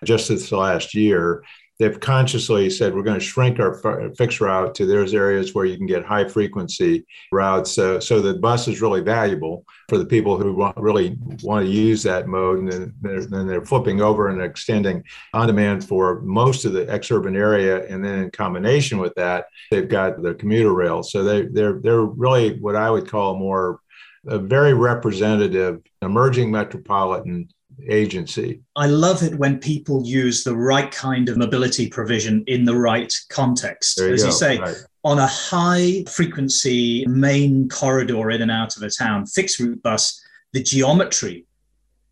just 0.04 0.28
this 0.28 0.52
last 0.52 0.94
year 0.94 1.42
they've 1.78 2.00
consciously 2.00 2.71
said 2.71 2.95
we're 2.95 3.02
going 3.02 3.18
to 3.18 3.25
shrink 3.25 3.59
our 3.61 4.11
fixed 4.16 4.40
route 4.40 4.75
to 4.75 4.87
those 4.87 5.14
areas 5.14 5.54
where 5.54 5.64
you 5.64 5.76
can 5.76 5.87
get 5.87 6.04
high 6.04 6.26
frequency 6.26 7.06
routes. 7.33 7.73
So, 7.73 8.00
so 8.00 8.21
the 8.21 8.35
bus 8.35 8.68
is 8.68 8.80
really 8.80 9.02
valuable 9.02 9.64
for 9.88 9.99
the 9.99 10.06
people 10.06 10.38
who 10.38 10.54
want, 10.54 10.76
really 10.76 11.16
want 11.42 11.66
to 11.66 11.71
use 11.71 12.02
that 12.04 12.28
mode. 12.28 12.61
And 12.61 12.73
then 12.73 12.95
they're, 13.00 13.25
then 13.26 13.47
they're 13.47 13.64
flipping 13.64 14.00
over 14.00 14.28
and 14.28 14.40
extending 14.40 15.04
on 15.35 15.47
demand 15.47 15.87
for 15.87 16.21
most 16.23 16.64
of 16.64 16.73
the 16.73 16.90
ex-urban 16.90 17.37
area. 17.37 17.87
And 17.87 18.04
then 18.04 18.21
in 18.21 18.30
combination 18.30 18.99
with 18.99 19.14
that, 19.16 19.47
they've 19.71 19.88
got 19.88 20.23
the 20.23 20.35
commuter 20.35 20.73
rail. 20.73 21.02
So 21.02 21.23
they, 21.23 21.42
they're, 21.47 21.80
they're 21.80 22.02
really 22.02 22.59
what 22.59 22.76
I 22.76 22.90
would 22.90 23.09
call 23.09 23.37
more 23.37 23.80
a 24.28 24.38
very 24.38 24.75
representative 24.75 25.80
emerging 26.02 26.50
metropolitan 26.50 27.49
agency. 27.88 28.61
I 28.75 28.87
love 28.87 29.23
it 29.23 29.35
when 29.38 29.59
people 29.59 30.04
use 30.04 30.45
the 30.45 30.56
right 30.56 30.90
kind 30.90 31.28
of 31.28 31.37
mobility 31.37 31.88
provision 31.88 32.42
in 32.47 32.64
the 32.64 32.76
right 32.76 33.12
context. 33.28 33.99
You 33.99 34.12
As 34.14 34.23
go. 34.23 34.26
you 34.28 34.33
say, 34.33 34.59
right. 34.59 34.76
on 35.04 35.18
a 35.18 35.26
high 35.26 36.04
frequency 36.09 37.06
main 37.06 37.68
corridor 37.68 38.30
in 38.30 38.42
and 38.42 38.50
out 38.50 38.76
of 38.76 38.83
a 38.83 38.90
town, 38.90 39.26
fixed 39.26 39.61
route 39.61 39.83
bus, 39.83 40.21
the 40.52 40.62
geometry 40.62 41.45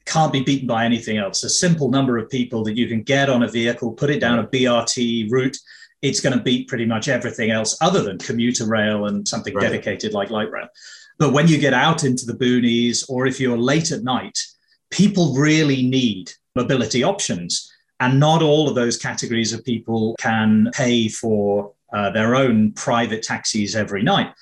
can't 0.07 0.33
be 0.33 0.43
beaten 0.43 0.67
by 0.67 0.85
anything 0.85 1.17
else. 1.17 1.43
A 1.45 1.49
simple 1.49 1.91
number 1.91 2.19
of 2.19 2.29
people 2.29 2.63
that 2.65 2.77
you 2.77 2.87
can 2.87 3.03
get 3.03 3.31
on 3.31 3.43
a 3.43 3.49
vehicle, 3.49 3.93
put 3.93 4.11
it 4.11 4.21
down 4.21 4.39
a 4.39 4.47
BRT 4.47 5.31
route, 5.31 5.57
it's 6.03 6.21
going 6.21 6.37
to 6.37 6.43
beat 6.45 6.69
pretty 6.69 6.85
much 6.85 7.09
everything 7.09 7.51
else 7.51 7.79
other 7.81 8.03
than 8.03 8.19
commuter 8.19 8.67
rail 8.67 9.07
and 9.07 9.27
something 9.27 9.55
Right. 9.55 9.63
dedicated 9.63 10.13
like 10.13 10.29
light 10.29 10.51
rail. 10.51 10.69
But 11.19 11.33
when 11.33 11.49
you 11.49 11.57
get 11.59 11.73
out 11.73 12.05
into 12.05 12.27
the 12.27 12.35
boonies 12.35 13.09
or 13.09 13.27
if 13.27 13.41
you're 13.41 13.57
late 13.57 13.91
at 13.93 14.03
night, 14.03 14.39
people 14.95 15.35
really 15.35 15.83
need 15.83 16.31
mobility 16.55 17.03
options. 17.03 17.71
And 18.01 18.21
not 18.21 18.43
all 18.43 18.69
of 18.69 18.75
those 18.75 18.97
categories 18.97 19.53
of 19.53 19.65
people 19.65 20.15
can 20.19 20.71
pay 20.73 21.09
for 21.09 21.73
uh, 21.93 22.11
their 22.11 22.35
own 22.35 22.73
private 22.73 23.23
taxis 23.23 23.75
every 23.75 24.03
night. 24.03 24.33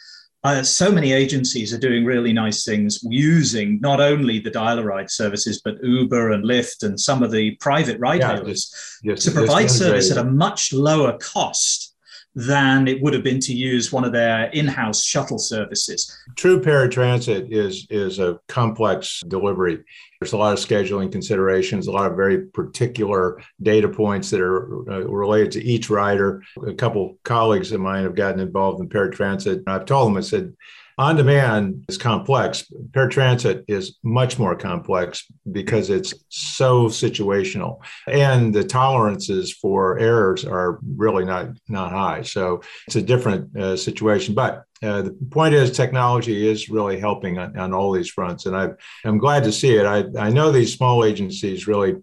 Uh, 0.45 0.63
so 0.63 0.91
many 0.91 1.13
agencies 1.13 1.73
are 1.73 1.79
doing 1.79 2.05
really 2.05 2.33
nice 2.33 2.65
things 2.65 2.99
using 3.05 3.79
not 3.81 4.01
only 4.01 4.41
the 4.41 4.51
dial 4.51 4.79
a 4.79 4.83
ride 4.83 5.11
services, 5.11 5.61
but 5.65 5.83
Uber 5.83 6.33
and 6.33 6.45
Lyft 6.45 6.83
and 6.83 6.99
some 6.99 7.23
of 7.23 7.31
the 7.31 7.53
private 7.57 7.99
ride 8.01 8.21
Yeah, 8.21 8.37
hailers 8.37 8.75
Just- 9.05 9.23
to 9.23 9.31
provide 9.31 9.71
service 9.71 10.11
at 10.11 10.19
a 10.19 10.25
much 10.25 10.73
lower 10.73 11.17
cost 11.19 11.92
than 12.35 12.89
it 12.89 13.03
would 13.03 13.13
have 13.13 13.23
been 13.23 13.41
to 13.41 13.53
use 13.53 13.93
one 13.93 14.05
of 14.05 14.13
their 14.13 14.45
in-house 14.51 15.05
shuttle 15.05 15.39
services. 15.39 16.17
True 16.37 16.61
paratransit 16.61 17.53
is 17.53 17.87
is 17.91 18.19
a 18.19 18.39
complex 18.49 19.23
delivery. 19.29 19.83
There's 20.21 20.33
a 20.33 20.39
lot 20.39 20.53
of 20.53 20.59
scheduling 20.59 21.13
considerations, 21.13 21.87
a 21.87 21.93
lot 21.93 22.11
of 22.11 22.17
very 22.17 22.47
particular 22.47 23.43
data 23.61 23.89
points 23.89 24.31
that 24.31 24.41
are 24.41 24.91
uh, 24.91 25.05
related 25.07 25.53
to 25.53 25.63
each 25.63 25.91
rider. 25.91 26.43
A 26.67 26.75
couple 26.75 27.19
colleagues 27.25 27.73
of 27.73 27.81
mine 27.81 28.05
have 28.05 28.15
gotten 28.15 28.41
involved 28.41 28.81
in 28.81 28.89
paratransit. 28.89 29.65
I've 29.67 29.85
told 29.85 30.09
them, 30.09 30.17
I 30.17 30.21
said, 30.21 30.55
on 30.99 31.17
demand 31.17 31.85
is 31.89 31.99
complex. 31.99 32.71
Paratransit 32.91 33.65
is 33.69 33.99
much 34.03 34.39
more 34.39 34.55
complex 34.55 35.25
because 35.51 35.91
it's 35.91 36.15
so 36.29 36.87
situational, 36.87 37.79
and 38.07 38.55
the 38.55 38.65
tolerances 38.65 39.53
for 39.53 39.99
errors 39.99 40.45
are 40.45 40.79
really 40.97 41.25
not 41.25 41.49
not 41.69 41.93
high. 41.93 42.23
So 42.23 42.63
it's 42.87 42.97
a 42.97 43.03
different 43.03 43.57
uh, 43.57 43.77
situation. 43.77 44.35
But 44.35 44.65
uh, 44.83 45.03
the 45.03 45.17
point 45.31 45.55
is, 45.55 45.71
technology 45.71 46.49
is 46.49 46.69
really 46.69 46.99
helping 46.99 47.39
on, 47.39 47.59
on 47.59 47.73
all 47.73 47.93
these 47.93 48.11
fronts, 48.11 48.47
and 48.47 48.57
I, 48.57 48.71
I'm 49.05 49.19
glad 49.19 49.45
to 49.45 49.53
see 49.53 49.77
it. 49.77 49.87
I, 49.87 50.05
I 50.19 50.31
know 50.31 50.53
these 50.53 50.75
small 50.75 51.05
agencies 51.05 51.67
really. 51.67 51.97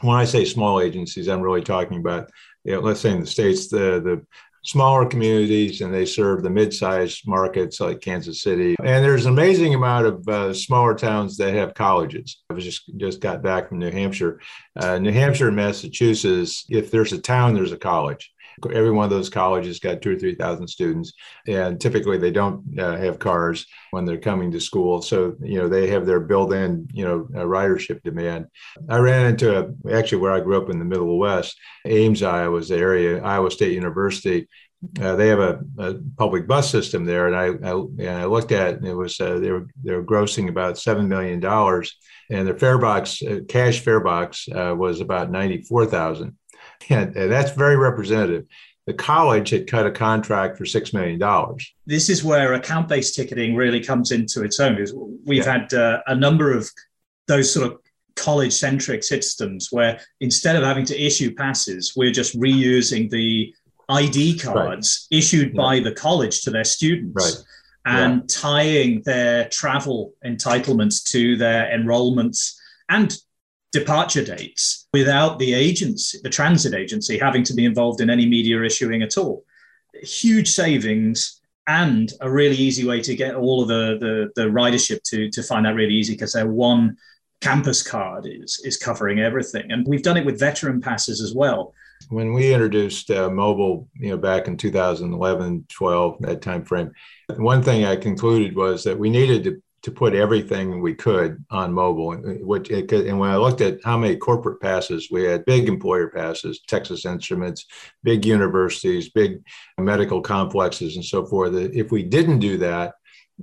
When 0.00 0.14
I 0.14 0.26
say 0.26 0.44
small 0.44 0.80
agencies, 0.80 1.26
I'm 1.26 1.40
really 1.40 1.62
talking 1.62 1.98
about, 1.98 2.30
let's 2.64 3.00
say 3.00 3.10
in 3.10 3.20
the 3.20 3.26
states, 3.26 3.68
the 3.68 4.00
the 4.00 4.26
smaller 4.64 5.06
communities, 5.06 5.80
and 5.80 5.92
they 5.92 6.04
serve 6.04 6.42
the 6.42 6.50
mid-sized 6.50 7.26
markets 7.26 7.80
like 7.80 8.00
Kansas 8.00 8.42
City. 8.42 8.76
And 8.84 9.04
there's 9.04 9.26
an 9.26 9.32
amazing 9.32 9.74
amount 9.74 10.06
of 10.06 10.28
uh, 10.28 10.54
smaller 10.54 10.94
towns 10.94 11.36
that 11.38 11.54
have 11.54 11.74
colleges. 11.74 12.42
I 12.50 12.54
was 12.54 12.64
just 12.64 12.90
just 12.96 13.20
got 13.20 13.42
back 13.42 13.68
from 13.68 13.78
New 13.78 13.90
Hampshire, 13.90 14.40
uh, 14.76 14.98
New 14.98 15.12
Hampshire 15.12 15.48
and 15.48 15.56
Massachusetts. 15.56 16.64
If 16.68 16.90
there's 16.90 17.12
a 17.12 17.20
town, 17.20 17.54
there's 17.54 17.72
a 17.72 17.78
college. 17.78 18.32
Every 18.66 18.90
one 18.90 19.04
of 19.04 19.10
those 19.10 19.30
colleges 19.30 19.80
got 19.80 20.02
two 20.02 20.12
or 20.12 20.18
three 20.18 20.34
thousand 20.34 20.68
students, 20.68 21.12
and 21.46 21.80
typically 21.80 22.18
they 22.18 22.30
don't 22.30 22.78
uh, 22.78 22.96
have 22.96 23.18
cars 23.18 23.66
when 23.90 24.04
they're 24.04 24.18
coming 24.18 24.50
to 24.52 24.60
school. 24.60 25.02
So 25.02 25.36
you 25.40 25.58
know 25.58 25.68
they 25.68 25.88
have 25.88 26.06
their 26.06 26.20
built-in 26.20 26.88
you 26.92 27.04
know 27.04 27.28
uh, 27.34 27.44
ridership 27.44 28.02
demand. 28.02 28.46
I 28.88 28.98
ran 28.98 29.26
into 29.26 29.58
a, 29.58 29.92
actually 29.92 30.18
where 30.18 30.32
I 30.32 30.40
grew 30.40 30.60
up 30.60 30.70
in 30.70 30.78
the 30.78 30.84
Middle 30.84 31.18
West, 31.18 31.56
Ames, 31.86 32.22
Iowa, 32.22 32.50
was 32.50 32.68
the 32.68 32.76
area. 32.76 33.22
Iowa 33.22 33.50
State 33.50 33.72
University. 33.72 34.48
Uh, 35.00 35.16
they 35.16 35.26
have 35.26 35.40
a, 35.40 35.60
a 35.78 35.94
public 36.16 36.46
bus 36.46 36.70
system 36.70 37.04
there, 37.04 37.26
and 37.26 37.34
I, 37.34 37.46
I, 37.68 37.72
and 37.72 38.10
I 38.10 38.26
looked 38.26 38.52
at 38.52 38.74
it, 38.74 38.84
it 38.84 38.94
was 38.94 39.18
uh, 39.20 39.40
they 39.40 39.50
were 39.50 39.66
they 39.82 39.92
were 39.92 40.04
grossing 40.04 40.48
about 40.48 40.78
seven 40.78 41.08
million 41.08 41.40
dollars, 41.40 41.96
and 42.30 42.46
their 42.46 42.56
fare 42.56 42.78
box 42.78 43.20
uh, 43.20 43.40
cash 43.48 43.80
fare 43.80 43.98
box 43.98 44.48
uh, 44.48 44.72
was 44.76 45.00
about 45.00 45.32
ninety 45.32 45.62
four 45.62 45.84
thousand 45.84 46.37
and, 46.90 47.16
and 47.16 47.30
that's 47.30 47.52
very 47.52 47.76
representative. 47.76 48.46
The 48.86 48.94
college 48.94 49.50
had 49.50 49.66
cut 49.66 49.86
a 49.86 49.90
contract 49.90 50.56
for 50.56 50.64
six 50.64 50.94
million 50.94 51.18
dollars. 51.18 51.74
This 51.86 52.08
is 52.08 52.24
where 52.24 52.54
account-based 52.54 53.14
ticketing 53.14 53.54
really 53.54 53.80
comes 53.84 54.12
into 54.12 54.42
its 54.42 54.58
own. 54.60 54.76
We've 55.26 55.44
Yeah. 55.44 55.58
had 55.58 55.74
uh, 55.74 56.00
a 56.06 56.14
number 56.14 56.56
of 56.56 56.70
those 57.26 57.52
sort 57.52 57.66
of 57.70 57.78
college-centric 58.16 59.04
systems 59.04 59.68
where 59.70 60.00
instead 60.20 60.56
of 60.56 60.62
having 60.62 60.86
to 60.86 60.98
issue 61.00 61.34
passes, 61.34 61.92
we're 61.96 62.12
just 62.12 62.38
reusing 62.38 63.10
the 63.10 63.54
ID 63.90 64.38
cards 64.38 65.06
issued 65.10 65.48
Yeah. 65.54 65.62
by 65.62 65.80
the 65.80 65.92
college 65.92 66.42
to 66.42 66.50
their 66.50 66.64
students. 66.64 67.14
Right. 67.24 67.44
And 67.84 68.28
tying 68.28 69.02
their 69.06 69.48
travel 69.48 70.12
entitlements 70.24 71.02
to 71.12 71.36
their 71.36 71.70
enrollments 71.74 72.54
and 72.90 73.16
departure 73.72 74.24
dates 74.24 74.86
without 74.92 75.38
the 75.38 75.54
agency, 75.54 76.18
the 76.22 76.30
transit 76.30 76.74
agency, 76.74 77.18
having 77.18 77.42
to 77.44 77.54
be 77.54 77.64
involved 77.64 78.00
in 78.00 78.10
any 78.10 78.26
media 78.26 78.62
issuing 78.62 79.02
at 79.02 79.18
all. 79.18 79.44
Huge 80.02 80.48
savings 80.50 81.40
and 81.66 82.12
a 82.22 82.30
really 82.30 82.56
easy 82.56 82.86
way 82.86 83.00
to 83.02 83.14
get 83.14 83.34
all 83.34 83.62
of 83.62 83.68
the, 83.68 83.98
the, 84.00 84.42
the 84.42 84.48
ridership 84.48 85.02
to, 85.02 85.30
to 85.30 85.42
find 85.42 85.66
that 85.66 85.74
really 85.74 85.94
easy 85.94 86.14
because 86.14 86.32
their 86.32 86.48
one 86.48 86.96
campus 87.40 87.82
card 87.82 88.26
is, 88.26 88.60
is 88.64 88.76
covering 88.76 89.20
everything. 89.20 89.70
And 89.70 89.86
we've 89.86 90.02
done 90.02 90.16
it 90.16 90.24
with 90.24 90.40
veteran 90.40 90.80
passes 90.80 91.20
as 91.20 91.34
well. 91.34 91.74
When 92.08 92.32
we 92.32 92.54
introduced 92.54 93.10
uh, 93.10 93.28
mobile, 93.28 93.88
you 93.94 94.10
know, 94.10 94.16
back 94.16 94.48
in 94.48 94.56
2011, 94.56 95.66
12, 95.68 96.16
that 96.20 96.42
time 96.42 96.64
frame, 96.64 96.92
one 97.36 97.62
thing 97.62 97.84
I 97.84 97.96
concluded 97.96 98.56
was 98.56 98.84
that 98.84 98.98
we 98.98 99.10
needed 99.10 99.44
to 99.44 99.62
to 99.82 99.90
put 99.90 100.14
everything 100.14 100.80
we 100.80 100.94
could 100.94 101.44
on 101.50 101.72
mobile. 101.72 102.10
Uh, 102.10 102.44
which, 102.44 102.70
uh, 102.70 102.82
and 102.90 103.18
when 103.18 103.30
I 103.30 103.36
looked 103.36 103.60
at 103.60 103.78
how 103.84 103.96
many 103.96 104.16
corporate 104.16 104.60
passes 104.60 105.08
we 105.10 105.24
had, 105.24 105.44
big 105.44 105.68
employer 105.68 106.08
passes, 106.08 106.60
Texas 106.66 107.04
Instruments, 107.04 107.66
big 108.02 108.26
universities, 108.26 109.08
big 109.08 109.42
medical 109.78 110.20
complexes, 110.20 110.96
and 110.96 111.04
so 111.04 111.24
forth. 111.26 111.54
If 111.54 111.92
we 111.92 112.02
didn't 112.02 112.40
do 112.40 112.58
that, 112.58 112.94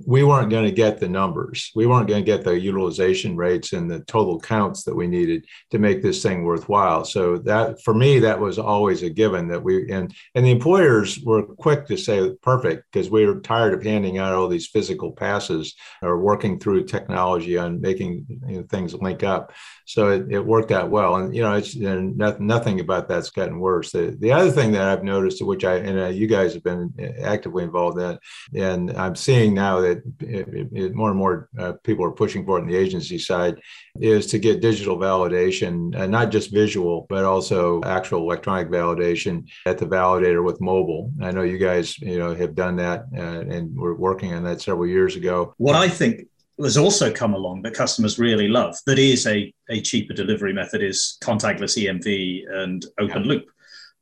we 0.04 0.22
weren't 0.22 0.50
going 0.50 0.66
to 0.66 0.72
get 0.72 1.00
the 1.00 1.08
numbers. 1.08 1.70
We 1.74 1.86
weren't 1.86 2.08
going 2.08 2.22
to 2.22 2.30
get 2.30 2.44
the 2.44 2.58
utilization 2.58 3.34
rates 3.36 3.72
and 3.72 3.90
the 3.90 4.00
total 4.00 4.38
counts 4.38 4.84
that 4.84 4.94
we 4.94 5.06
needed 5.06 5.46
to 5.70 5.78
make 5.78 6.02
this 6.02 6.22
thing 6.22 6.44
worthwhile. 6.44 7.04
So 7.04 7.38
that 7.38 7.82
for 7.82 7.94
me, 7.94 8.18
that 8.18 8.38
was 8.38 8.58
always 8.58 9.02
a 9.02 9.08
given 9.08 9.48
that 9.48 9.62
we 9.62 9.90
and 9.90 10.14
and 10.34 10.44
the 10.44 10.50
employers 10.50 11.20
were 11.20 11.42
quick 11.42 11.86
to 11.86 11.96
say 11.96 12.30
perfect 12.42 12.84
because 12.92 13.08
we 13.10 13.24
were 13.24 13.40
tired 13.40 13.72
of 13.72 13.82
handing 13.82 14.18
out 14.18 14.34
all 14.34 14.48
these 14.48 14.66
physical 14.66 15.12
passes 15.12 15.74
or 16.02 16.18
working 16.18 16.58
through 16.58 16.84
technology 16.84 17.56
on 17.56 17.80
making 17.80 18.26
you 18.46 18.58
know, 18.58 18.62
things 18.64 18.92
link 18.94 19.22
up. 19.22 19.52
So 19.86 20.08
it, 20.08 20.26
it 20.30 20.40
worked 20.40 20.72
out 20.72 20.90
well. 20.90 21.16
And 21.16 21.34
you 21.34 21.42
know, 21.42 21.54
it's 21.54 21.74
and 21.74 22.16
nothing 22.38 22.80
about 22.80 23.08
that's 23.08 23.30
gotten 23.30 23.60
worse. 23.60 23.92
The, 23.92 24.16
the 24.18 24.32
other 24.32 24.50
thing 24.50 24.72
that 24.72 24.88
I've 24.88 25.04
noticed, 25.04 25.44
which 25.44 25.64
I 25.64 25.76
and 25.76 25.98
uh, 25.98 26.06
you 26.08 26.26
guys 26.26 26.52
have 26.52 26.64
been 26.64 26.92
actively 27.22 27.64
involved 27.64 27.98
in, 27.98 28.18
and 28.54 28.92
I'm 28.92 29.14
seeing 29.14 29.54
now 29.54 29.85
that 29.86 30.02
it, 30.20 30.68
it, 30.72 30.94
more 30.94 31.10
and 31.10 31.18
more 31.18 31.48
uh, 31.58 31.72
people 31.84 32.04
are 32.04 32.12
pushing 32.12 32.44
for 32.44 32.58
it 32.58 32.62
on 32.62 32.68
the 32.68 32.76
agency 32.76 33.18
side, 33.18 33.60
is 34.00 34.26
to 34.26 34.38
get 34.38 34.60
digital 34.60 34.96
validation, 34.96 35.96
uh, 35.96 36.06
not 36.06 36.30
just 36.30 36.52
visual, 36.52 37.06
but 37.08 37.24
also 37.24 37.82
actual 37.84 38.20
electronic 38.22 38.68
validation 38.68 39.46
at 39.66 39.78
the 39.78 39.86
validator 39.86 40.44
with 40.44 40.60
mobile. 40.60 41.10
I 41.22 41.30
know 41.30 41.42
you 41.42 41.58
guys, 41.58 41.98
you 41.98 42.18
know, 42.18 42.34
have 42.34 42.54
done 42.54 42.76
that, 42.76 43.06
uh, 43.16 43.54
and 43.54 43.76
we're 43.76 43.94
working 43.94 44.34
on 44.34 44.44
that 44.44 44.60
several 44.60 44.86
years 44.86 45.16
ago. 45.16 45.54
What 45.58 45.76
I 45.76 45.88
think 45.88 46.28
has 46.62 46.76
also 46.76 47.12
come 47.12 47.34
along 47.34 47.62
that 47.62 47.74
customers 47.74 48.18
really 48.18 48.48
love 48.48 48.76
that 48.86 48.98
is 48.98 49.26
a, 49.26 49.52
a 49.68 49.80
cheaper 49.80 50.14
delivery 50.14 50.52
method 50.52 50.82
is 50.82 51.18
contactless 51.22 51.76
EMV 51.76 52.42
and 52.50 52.86
open 52.98 53.22
yeah. 53.24 53.28
loop. 53.28 53.44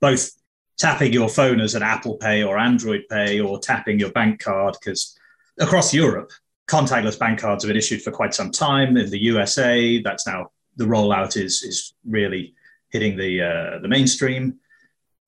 Both 0.01 0.31
tapping 0.79 1.13
your 1.13 1.29
phone 1.29 1.61
as 1.61 1.75
an 1.75 1.83
Apple 1.83 2.17
Pay 2.17 2.43
or 2.43 2.59
Android 2.59 3.03
Pay 3.11 3.41
or 3.41 3.59
tapping 3.59 3.99
your 3.99 4.11
bank 4.11 4.41
card, 4.41 4.77
because 4.81 5.17
across 5.61 5.95
Europe, 5.95 6.31
contactless 6.69 7.19
bank 7.19 7.41
cards 7.41 7.65
have 7.65 7.69
been 7.69 7.77
issued 7.77 8.03
for 8.03 8.11
quite 8.11 8.35
some 8.35 8.51
time. 8.51 8.97
In 8.97 9.11
the 9.11 9.23
USA, 9.23 10.01
that's 10.03 10.27
now 10.27 10.51
the 10.77 10.85
rollout 10.85 11.37
is, 11.37 11.63
is 11.63 11.95
really 12.07 12.55
hitting 12.91 13.17
the, 13.17 13.43
uh, 13.43 13.79
the 13.81 13.89
mainstream. 13.89 14.59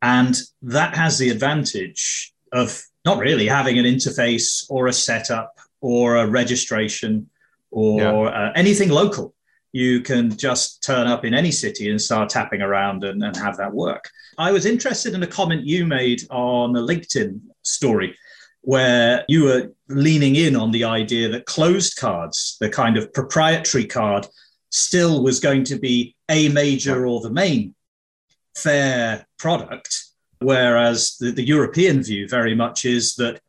And 0.02 0.37
that 0.62 0.97
has 0.97 1.18
the 1.18 1.30
advantage 1.30 2.33
of 2.52 2.83
not 3.04 3.18
really 3.18 3.47
having 3.47 3.78
an 3.78 3.85
interface 3.85 4.64
or 4.68 4.87
a 4.87 4.92
setup 4.92 5.59
or 5.80 6.16
a 6.16 6.26
registration 6.26 7.28
or 7.71 8.00
yeah. 8.00 8.30
uh, 8.30 8.52
anything 8.54 8.88
local. 8.88 9.35
You 9.73 10.00
can 10.00 10.37
just 10.37 10.83
turn 10.83 11.06
up 11.06 11.25
in 11.25 11.35
any 11.35 11.50
city 11.50 11.90
and 11.90 12.00
start 12.00 12.30
tapping 12.30 12.62
around 12.62 13.04
and, 13.04 13.23
and 13.23 13.37
have 13.37 13.56
that 13.59 13.73
work. 13.73 14.09
I 14.38 14.52
was 14.52 14.64
interested 14.64 15.14
in 15.14 15.23
a 15.23 15.26
comment 15.26 15.66
you 15.66 15.87
made 15.87 16.23
on 16.30 16.75
a 16.76 16.80
LinkedIn 16.80 17.40
story 17.62 18.16
where 18.66 19.25
you 19.28 19.44
were 19.44 19.73
leaning 19.88 20.35
in 20.35 20.56
on 20.56 20.73
the 20.73 20.82
idea 20.82 21.28
that 21.28 21.46
closed 21.46 21.96
cards, 21.96 22.56
the 22.61 22.68
kind 22.68 22.96
of 22.96 23.12
proprietary 23.12 23.87
card 23.87 24.26
still 24.70 25.23
was 25.23 25.38
going 25.38 25.62
to 25.62 25.78
be 25.78 26.16
a 26.28 26.49
major 26.49 27.06
or 27.06 27.20
the 27.20 27.30
main 27.30 27.76
fare 28.56 29.25
product, 29.38 30.06
whereas 30.40 31.16
the, 31.20 31.30
the 31.30 31.46
European 31.46 32.02
view 32.02 32.26
very 32.26 32.56
much 32.56 32.85
is 32.85 33.14
that 33.14 33.40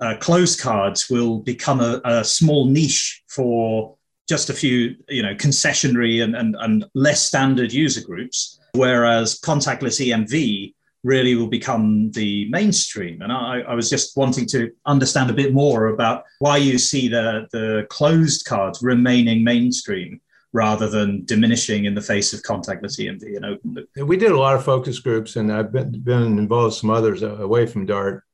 uh, 0.00 0.16
closed 0.18 0.60
cards 0.60 1.08
will 1.08 1.38
become 1.38 1.80
a, 1.80 2.00
a, 2.04 2.24
small 2.24 2.66
niche 2.66 3.22
for 3.28 3.96
just 4.28 4.50
a 4.50 4.54
few, 4.54 4.96
you 5.08 5.22
know, 5.22 5.36
concessionary 5.36 6.20
and, 6.20 6.34
and, 6.34 6.56
and 6.58 6.84
less 6.94 7.22
standard 7.22 7.72
user 7.72 8.04
groups, 8.04 8.58
whereas 8.72 9.40
contactless 9.40 10.04
EMV 10.04 10.74
really 11.04 11.34
will 11.36 11.46
become 11.46 12.10
the 12.12 12.48
mainstream. 12.50 13.22
And 13.22 13.30
I, 13.30 13.60
I, 13.60 13.74
was 13.74 13.90
just 13.90 14.16
wanting 14.16 14.46
to 14.46 14.72
understand 14.86 15.30
a 15.30 15.34
bit 15.34 15.52
more 15.52 15.88
about 15.88 16.24
why 16.38 16.56
you 16.56 16.78
see 16.78 17.08
the, 17.08 17.46
the 17.52 17.86
closed 17.90 18.46
cards 18.46 18.82
remaining 18.82 19.44
mainstream 19.44 20.20
rather 20.52 20.88
than 20.88 21.24
diminishing 21.26 21.84
in 21.84 21.94
the 21.94 22.00
face 22.00 22.32
of 22.32 22.42
contactless 22.42 22.98
EMV 22.98 23.36
and 23.36 23.44
open 23.44 23.74
loop. 23.74 23.88
We 23.96 24.16
did 24.16 24.32
a 24.32 24.38
lot 24.38 24.54
of 24.54 24.64
focus 24.64 24.98
groups, 24.98 25.36
and 25.36 25.52
I've 25.52 25.72
been, 25.72 26.00
been 26.00 26.38
involved 26.38 26.76
some 26.76 26.90
others 26.90 27.22
uh, 27.22 27.36
away 27.36 27.66
from 27.66 27.86
Dart 27.86 28.24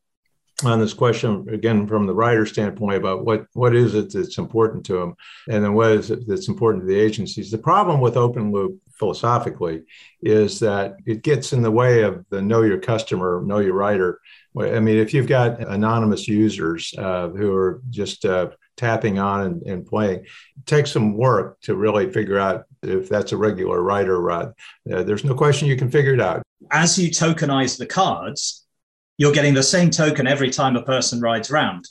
on 0.68 0.80
this 0.80 0.94
question 0.94 1.46
again 1.50 1.86
from 1.86 2.06
the 2.06 2.14
writer 2.14 2.44
standpoint 2.44 2.96
about 2.96 3.24
what 3.24 3.46
what 3.54 3.74
is 3.74 3.94
it 3.94 4.12
that's 4.12 4.38
important 4.38 4.84
to 4.84 4.94
them 4.94 5.14
and 5.48 5.64
then 5.64 5.74
what 5.74 5.92
is 5.92 6.10
it 6.10 6.26
that's 6.26 6.48
important 6.48 6.82
to 6.82 6.86
the 6.86 6.98
agencies 6.98 7.50
the 7.50 7.58
problem 7.58 8.00
with 8.00 8.16
open 8.16 8.52
loop 8.52 8.78
philosophically 8.92 9.82
is 10.22 10.58
that 10.60 10.96
it 11.06 11.22
gets 11.22 11.52
in 11.52 11.62
the 11.62 11.70
way 11.70 12.02
of 12.02 12.24
the 12.30 12.42
know 12.42 12.62
your 12.62 12.78
customer 12.78 13.42
know 13.44 13.58
your 13.58 13.74
writer 13.74 14.20
i 14.58 14.80
mean 14.80 14.98
if 14.98 15.14
you've 15.14 15.28
got 15.28 15.60
anonymous 15.60 16.28
users 16.28 16.92
uh, 16.98 17.28
who 17.28 17.54
are 17.54 17.80
just 17.90 18.24
uh, 18.24 18.50
tapping 18.80 19.18
on 19.18 19.42
and, 19.42 19.62
and 19.64 19.86
playing. 19.86 20.20
It 20.20 20.66
takes 20.66 20.90
some 20.90 21.14
work 21.14 21.60
to 21.62 21.76
really 21.76 22.10
figure 22.10 22.38
out 22.38 22.64
if 22.82 23.10
that's 23.10 23.32
a 23.32 23.36
regular 23.36 23.82
writer 23.82 24.18
rod. 24.18 24.54
Uh, 24.90 25.02
there's 25.02 25.22
no 25.22 25.34
question 25.34 25.68
you 25.68 25.76
can 25.76 25.90
figure 25.90 26.14
it 26.14 26.20
out. 26.20 26.42
As 26.70 26.98
you 26.98 27.10
tokenize 27.10 27.76
the 27.76 27.84
cards, 27.84 28.66
you're 29.20 29.32
getting 29.32 29.52
the 29.52 29.62
same 29.62 29.90
token 29.90 30.26
every 30.26 30.48
time 30.48 30.76
a 30.76 30.82
person 30.82 31.20
rides 31.20 31.50
around. 31.50 31.84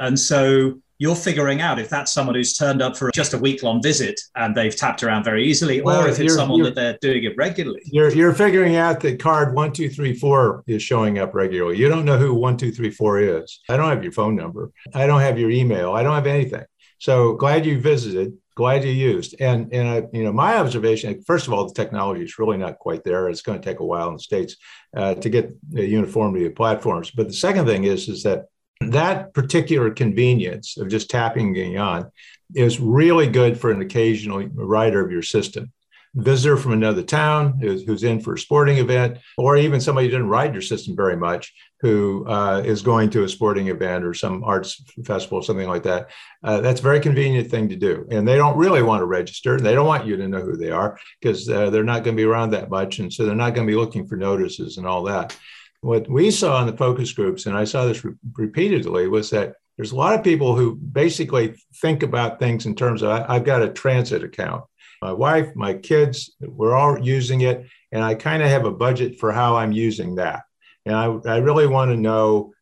And 0.00 0.20
so 0.20 0.74
you're 0.98 1.16
figuring 1.16 1.62
out 1.62 1.78
if 1.78 1.88
that's 1.88 2.12
someone 2.12 2.34
who's 2.34 2.58
turned 2.58 2.82
up 2.82 2.94
for 2.94 3.10
just 3.10 3.32
a 3.32 3.38
week 3.38 3.62
long 3.62 3.82
visit 3.82 4.20
and 4.36 4.54
they've 4.54 4.76
tapped 4.76 5.02
around 5.02 5.24
very 5.24 5.46
easily, 5.46 5.80
well, 5.80 6.04
or 6.04 6.08
if 6.08 6.20
it's 6.20 6.34
someone 6.34 6.62
that 6.62 6.74
they're 6.74 6.98
doing 7.00 7.24
it 7.24 7.34
regularly. 7.38 7.80
You're, 7.86 8.12
you're 8.12 8.34
figuring 8.34 8.76
out 8.76 9.00
that 9.00 9.18
card 9.18 9.54
one, 9.54 9.72
two, 9.72 9.88
three, 9.88 10.12
four 10.12 10.62
is 10.66 10.82
showing 10.82 11.18
up 11.18 11.34
regularly. 11.34 11.78
You 11.78 11.88
don't 11.88 12.04
know 12.04 12.18
who 12.18 12.34
one, 12.34 12.58
two, 12.58 12.70
three, 12.70 12.90
four 12.90 13.18
is. 13.18 13.60
I 13.70 13.78
don't 13.78 13.88
have 13.88 14.02
your 14.02 14.12
phone 14.12 14.36
number. 14.36 14.70
I 14.92 15.06
don't 15.06 15.22
have 15.22 15.38
your 15.38 15.50
email. 15.50 15.94
I 15.94 16.02
don't 16.02 16.14
have 16.14 16.26
anything. 16.26 16.64
So 16.98 17.32
glad 17.32 17.64
you 17.64 17.80
visited. 17.80 18.36
Glad 18.56 18.84
you 18.84 18.92
used. 18.92 19.34
And 19.40 19.72
and 19.72 19.88
I, 19.88 20.02
you 20.12 20.22
know, 20.22 20.32
my 20.32 20.56
observation. 20.58 21.20
First 21.22 21.46
of 21.46 21.52
all, 21.52 21.66
the 21.66 21.74
technology 21.74 22.22
is 22.22 22.38
really 22.38 22.56
not 22.56 22.78
quite 22.78 23.02
there. 23.02 23.28
It's 23.28 23.42
going 23.42 23.60
to 23.60 23.64
take 23.64 23.80
a 23.80 23.84
while 23.84 24.08
in 24.08 24.14
the 24.14 24.20
states 24.20 24.56
uh, 24.96 25.14
to 25.16 25.28
get 25.28 25.52
the 25.72 25.84
uniformity 25.84 26.46
of 26.46 26.54
platforms. 26.54 27.10
But 27.10 27.26
the 27.26 27.34
second 27.34 27.66
thing 27.66 27.84
is 27.84 28.08
is 28.08 28.22
that 28.22 28.46
that 28.80 29.34
particular 29.34 29.90
convenience 29.90 30.76
of 30.76 30.88
just 30.88 31.10
tapping 31.10 31.56
and 31.58 31.78
on 31.78 32.10
is 32.54 32.80
really 32.80 33.26
good 33.26 33.58
for 33.58 33.70
an 33.70 33.80
occasional 33.80 34.46
writer 34.54 35.04
of 35.04 35.10
your 35.10 35.22
system 35.22 35.72
visitor 36.14 36.56
from 36.56 36.72
another 36.72 37.02
town 37.02 37.58
who's, 37.60 37.82
who's, 37.82 38.04
in 38.04 38.20
for 38.20 38.34
a 38.34 38.38
sporting 38.38 38.78
event, 38.78 39.18
or 39.36 39.56
even 39.56 39.80
somebody 39.80 40.06
who 40.06 40.12
didn't 40.12 40.28
ride 40.28 40.52
your 40.52 40.62
system 40.62 40.94
very 40.94 41.16
much, 41.16 41.52
who 41.80 42.24
uh, 42.28 42.62
is 42.64 42.82
going 42.82 43.10
to 43.10 43.24
a 43.24 43.28
sporting 43.28 43.68
event 43.68 44.04
or 44.04 44.14
some 44.14 44.44
arts 44.44 44.82
festival, 45.04 45.38
or 45.38 45.42
something 45.42 45.68
like 45.68 45.82
that. 45.82 46.10
Uh, 46.42 46.60
that's 46.60 46.80
a 46.80 46.82
very 46.84 47.00
convenient 47.00 47.50
thing 47.50 47.68
to 47.68 47.76
do. 47.76 48.06
And 48.10 48.26
they 48.26 48.36
don't 48.36 48.56
really 48.56 48.82
want 48.82 49.00
to 49.00 49.06
register. 49.06 49.56
And 49.56 49.66
they 49.66 49.74
don't 49.74 49.86
want 49.86 50.06
you 50.06 50.16
to 50.16 50.28
know 50.28 50.40
who 50.40 50.56
they 50.56 50.70
are 50.70 50.98
because 51.20 51.48
uh, 51.48 51.70
they're 51.70 51.84
not 51.84 52.04
going 52.04 52.16
to 52.16 52.20
be 52.20 52.28
around 52.28 52.50
that 52.50 52.70
much. 52.70 52.98
And 52.98 53.12
so 53.12 53.24
they're 53.24 53.34
not 53.34 53.54
going 53.54 53.66
to 53.66 53.70
be 53.70 53.78
looking 53.78 54.06
for 54.06 54.16
notices 54.16 54.78
and 54.78 54.86
all 54.86 55.02
that 55.04 55.36
what 55.84 56.08
we 56.08 56.30
saw 56.30 56.60
in 56.62 56.66
the 56.66 56.76
focus 56.76 57.12
groups, 57.12 57.44
and 57.44 57.56
I 57.56 57.64
saw 57.64 57.84
this 57.84 58.04
re- 58.04 58.14
repeatedly, 58.32 59.06
was 59.06 59.28
that 59.30 59.56
there's 59.76 59.92
a 59.92 59.96
lot 59.96 60.14
of 60.14 60.24
people 60.24 60.56
who 60.56 60.76
basically 60.76 61.56
think 61.82 62.02
about 62.02 62.38
things 62.38 62.64
in 62.64 62.74
terms 62.74 63.02
of 63.02 63.10
I, 63.10 63.34
have 63.34 63.44
got 63.44 63.62
a 63.62 63.68
transit 63.68 64.24
account. 64.24 64.64
My 65.04 65.12
wife, 65.12 65.54
my 65.54 65.74
kids, 65.74 66.34
we're 66.40 66.74
all 66.74 66.98
using 66.98 67.42
it, 67.42 67.66
and 67.92 68.02
I 68.02 68.14
kind 68.14 68.42
of 68.42 68.48
have 68.48 68.64
a 68.64 68.70
budget 68.70 69.20
for 69.20 69.32
how 69.32 69.54
I'm 69.54 69.70
using 69.70 70.14
that. 70.14 70.44
And 70.86 70.96
I, 70.96 71.04
I 71.26 71.36
really 71.40 71.66
want 71.66 71.90
to 71.90 71.96
know 71.98 72.54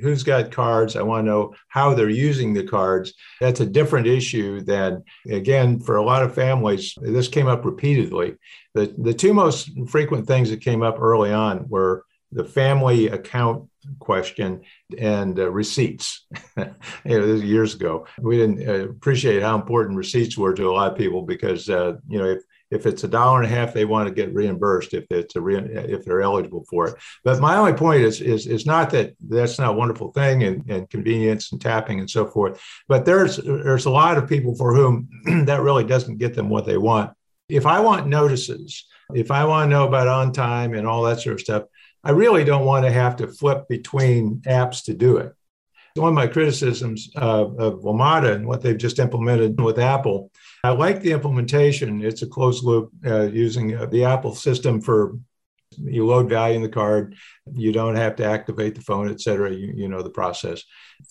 who's 0.00 0.22
got 0.22 0.52
cards. 0.52 0.94
I 0.94 1.02
want 1.02 1.24
to 1.24 1.30
know 1.32 1.54
how 1.66 1.92
they're 1.92 2.08
using 2.08 2.54
the 2.54 2.62
cards. 2.62 3.14
That's 3.40 3.58
a 3.58 3.66
different 3.66 4.06
issue 4.06 4.60
than, 4.60 5.02
again, 5.28 5.80
for 5.80 5.96
a 5.96 6.04
lot 6.04 6.22
of 6.22 6.32
families, 6.32 6.94
this 7.02 7.26
came 7.26 7.48
up 7.48 7.64
repeatedly. 7.64 8.36
The, 8.74 8.94
the 8.96 9.12
two 9.12 9.34
most 9.34 9.68
frequent 9.88 10.28
things 10.28 10.50
that 10.50 10.60
came 10.60 10.84
up 10.84 11.00
early 11.00 11.32
on 11.32 11.68
were 11.68 12.04
the 12.30 12.44
family 12.44 13.08
account 13.08 13.68
question 13.98 14.62
and 14.98 15.38
uh, 15.38 15.50
receipts. 15.50 16.26
you 16.56 16.66
know, 17.04 17.34
years 17.34 17.74
ago, 17.74 18.06
we 18.20 18.36
didn't 18.36 18.68
uh, 18.68 18.88
appreciate 18.88 19.42
how 19.42 19.54
important 19.54 19.96
receipts 19.96 20.36
were 20.36 20.54
to 20.54 20.68
a 20.68 20.72
lot 20.72 20.92
of 20.92 20.98
people 20.98 21.22
because 21.22 21.68
uh, 21.68 21.94
you 22.08 22.18
know 22.18 22.26
if 22.26 22.42
if 22.70 22.86
it's 22.86 23.04
a 23.04 23.08
dollar 23.08 23.42
and 23.42 23.46
a 23.46 23.54
half, 23.54 23.72
they 23.72 23.84
want 23.84 24.08
to 24.08 24.14
get 24.14 24.34
reimbursed 24.34 24.94
if 24.94 25.04
it's 25.10 25.36
a 25.36 25.40
re- 25.40 25.58
if 25.58 26.04
they're 26.04 26.22
eligible 26.22 26.64
for 26.68 26.88
it. 26.88 26.96
But 27.22 27.40
my 27.40 27.56
only 27.56 27.74
point 27.74 28.02
is 28.02 28.20
is 28.20 28.46
is 28.46 28.66
not 28.66 28.90
that 28.90 29.14
that's 29.28 29.58
not 29.58 29.70
a 29.70 29.76
wonderful 29.76 30.12
thing 30.12 30.42
and, 30.42 30.68
and 30.68 30.90
convenience 30.90 31.52
and 31.52 31.60
tapping 31.60 32.00
and 32.00 32.10
so 32.10 32.26
forth. 32.26 32.60
But 32.88 33.04
there's 33.04 33.36
there's 33.36 33.86
a 33.86 33.90
lot 33.90 34.18
of 34.18 34.28
people 34.28 34.54
for 34.56 34.74
whom 34.74 35.08
that 35.46 35.62
really 35.62 35.84
doesn't 35.84 36.18
get 36.18 36.34
them 36.34 36.48
what 36.48 36.66
they 36.66 36.78
want. 36.78 37.12
If 37.48 37.66
I 37.66 37.80
want 37.80 38.08
notices, 38.08 38.86
if 39.14 39.30
I 39.30 39.44
want 39.44 39.68
to 39.68 39.70
know 39.70 39.86
about 39.86 40.08
on 40.08 40.32
time 40.32 40.74
and 40.74 40.86
all 40.86 41.02
that 41.02 41.20
sort 41.20 41.34
of 41.34 41.40
stuff, 41.40 41.64
I 42.04 42.10
really 42.10 42.44
don't 42.44 42.66
want 42.66 42.84
to 42.84 42.92
have 42.92 43.16
to 43.16 43.26
flip 43.26 43.66
between 43.68 44.40
apps 44.46 44.84
to 44.84 44.94
do 44.94 45.16
it. 45.16 45.32
One 45.94 46.08
of 46.08 46.14
my 46.14 46.26
criticisms 46.26 47.10
of, 47.14 47.58
of 47.58 47.80
WMATA 47.80 48.34
and 48.34 48.46
what 48.46 48.62
they've 48.62 48.76
just 48.76 48.98
implemented 48.98 49.60
with 49.60 49.78
Apple, 49.78 50.30
I 50.64 50.70
like 50.70 51.00
the 51.00 51.12
implementation. 51.12 52.02
It's 52.02 52.22
a 52.22 52.26
closed 52.26 52.64
loop 52.64 52.90
uh, 53.06 53.22
using 53.22 53.76
uh, 53.76 53.86
the 53.86 54.04
Apple 54.04 54.34
system 54.34 54.80
for 54.80 55.16
you 55.78 56.06
load 56.06 56.28
value 56.28 56.56
in 56.56 56.62
the 56.62 56.68
card 56.68 57.16
you 57.52 57.72
don't 57.72 57.96
have 57.96 58.14
to 58.16 58.24
activate 58.24 58.74
the 58.74 58.80
phone 58.80 59.10
et 59.10 59.20
cetera 59.20 59.52
you, 59.52 59.72
you 59.74 59.88
know 59.88 60.02
the 60.02 60.10
process 60.10 60.62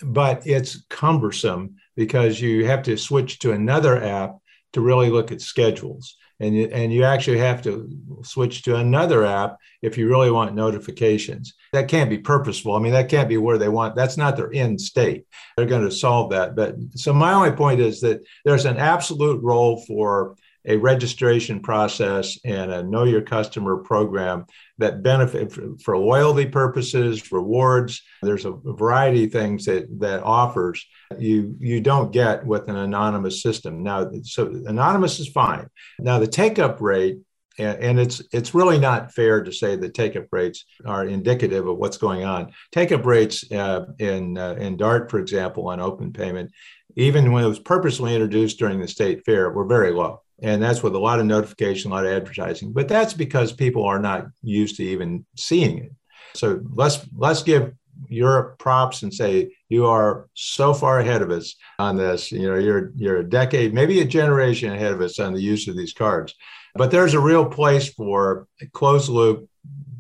but 0.04 0.46
it's 0.46 0.86
cumbersome 0.90 1.76
because 1.98 2.40
you 2.40 2.66
have 2.66 2.82
to 2.82 2.96
switch 2.96 3.40
to 3.40 3.52
another 3.52 4.02
app 4.02 4.38
to 4.72 4.80
really 4.82 5.10
look 5.10 5.34
at 5.34 5.42
schedules 5.42 6.16
and 6.40 6.56
you, 6.56 6.66
and 6.66 6.92
you 6.92 7.04
actually 7.04 7.38
have 7.38 7.62
to 7.64 7.90
switch 8.24 8.64
to 8.64 8.76
another 8.76 9.26
app 9.26 9.58
if 9.82 9.98
you 9.98 10.10
really 10.10 10.32
want 10.32 10.56
notifications. 10.56 11.54
That 11.72 11.88
can't 11.88 12.10
be 12.10 12.18
purposeful. 12.18 12.76
I 12.76 12.80
mean, 12.80 12.94
that 12.94 13.10
can't 13.10 13.30
be 13.30 13.38
where 13.38 13.58
they 13.58 13.70
want. 13.70 13.96
That's 13.96 14.18
not 14.18 14.36
their 14.36 14.54
end 14.54 14.82
state. 14.82 15.26
They're 15.56 15.66
going 15.66 15.86
to 15.86 15.92
solve 15.92 16.32
that. 16.32 16.56
But 16.56 16.76
so 16.96 17.14
my 17.14 17.34
only 17.34 17.52
point 17.52 17.80
is 17.80 18.02
that 18.02 18.26
there's 18.46 18.66
an 18.66 18.78
absolute 18.78 19.42
role 19.44 19.84
for 19.86 20.36
a 20.66 20.78
registration 20.78 21.60
process 21.60 22.40
and 22.46 22.72
a 22.72 22.84
know 22.84 23.04
your 23.04 23.22
customer 23.22 23.78
program 23.78 24.46
that 24.84 25.02
benefit 25.02 25.52
for, 25.82 25.98
loyalty 25.98 26.46
purposes, 26.46 27.32
rewards. 27.32 28.02
There's 28.22 28.46
a 28.46 28.52
variety 28.52 29.26
of 29.26 29.32
things 29.32 29.66
that 29.66 29.88
that 30.00 30.24
offers 30.24 30.86
you 31.18 31.56
you 31.60 31.82
don't 31.82 32.12
get 32.12 32.46
with 32.46 32.70
an 32.70 32.76
anonymous 32.76 33.42
system. 33.42 33.82
Now, 33.82 34.12
so 34.24 34.48
anonymous 34.68 35.20
is 35.20 35.30
fine. 35.30 35.68
Now 36.00 36.20
the 36.20 36.28
take 36.28 36.60
up 36.60 36.82
rate 36.82 37.20
and 37.60 38.00
it's 38.00 38.22
it's 38.32 38.56
really 38.56 38.80
not 38.80 39.14
fair 39.14 39.44
to 39.44 39.52
say 39.52 39.76
the 39.76 39.90
take 39.90 40.16
up 40.16 40.26
rates 40.32 40.66
are 40.86 41.06
indicative 41.06 41.68
of 41.68 41.78
what's 41.78 41.98
going 41.98 42.24
on. 42.24 42.52
Take 42.72 42.92
up 42.92 43.06
rates 43.06 43.50
uh, 43.52 43.86
in 44.00 44.38
uh, 44.38 44.56
in 44.60 44.76
Dart, 44.76 45.12
for 45.12 45.20
example, 45.20 45.70
on 45.70 45.80
open 45.80 46.12
payment, 46.12 46.52
even 46.96 47.32
when 47.32 47.44
it 47.44 47.48
was 47.48 47.60
purposely 47.60 48.14
introduced 48.16 48.58
during 48.58 48.80
the 48.80 48.88
state 48.88 49.24
fair, 49.24 49.52
were 49.52 49.66
very 49.66 49.92
low 49.92 50.22
and 50.42 50.62
that's 50.62 50.84
with 50.84 50.96
a 50.96 51.00
lot 51.00 51.20
of 51.20 51.26
notification, 51.26 51.92
a 51.92 51.94
lot 51.94 52.06
of 52.06 52.12
advertising. 52.12 52.74
But 52.74 52.88
that's 52.88 53.14
because 53.14 53.52
people 53.54 53.86
are 53.86 54.00
not 54.00 54.28
used 54.42 54.78
to 54.78 54.84
even 54.84 55.26
seeing 55.38 55.78
it. 55.80 55.92
So 56.36 56.62
let's 56.74 57.00
let's 57.16 57.44
give 57.44 57.74
Europe 58.10 58.58
props 58.58 59.04
and 59.04 59.14
say 59.14 59.56
you 59.70 59.86
are 59.86 60.28
so 60.34 60.74
far 60.74 61.00
ahead 61.00 61.22
of 61.22 61.32
us 61.32 61.56
on 61.80 61.96
this. 61.96 62.32
You 62.32 62.50
know, 62.50 62.58
you're 62.58 62.92
you're 62.96 63.18
a 63.18 63.30
decade, 63.30 63.74
maybe 63.74 64.02
a 64.02 64.06
generation 64.06 64.72
ahead 64.72 64.94
of 64.94 65.02
us 65.02 65.20
on 65.20 65.34
the 65.34 65.42
use 65.42 65.68
of 65.68 65.78
these 65.78 65.94
cards. 65.94 66.34
But 66.76 66.90
there's 66.90 67.14
a 67.14 67.20
real 67.20 67.46
place 67.46 67.90
for 67.90 68.48
closed 68.72 69.10
loop 69.10 69.48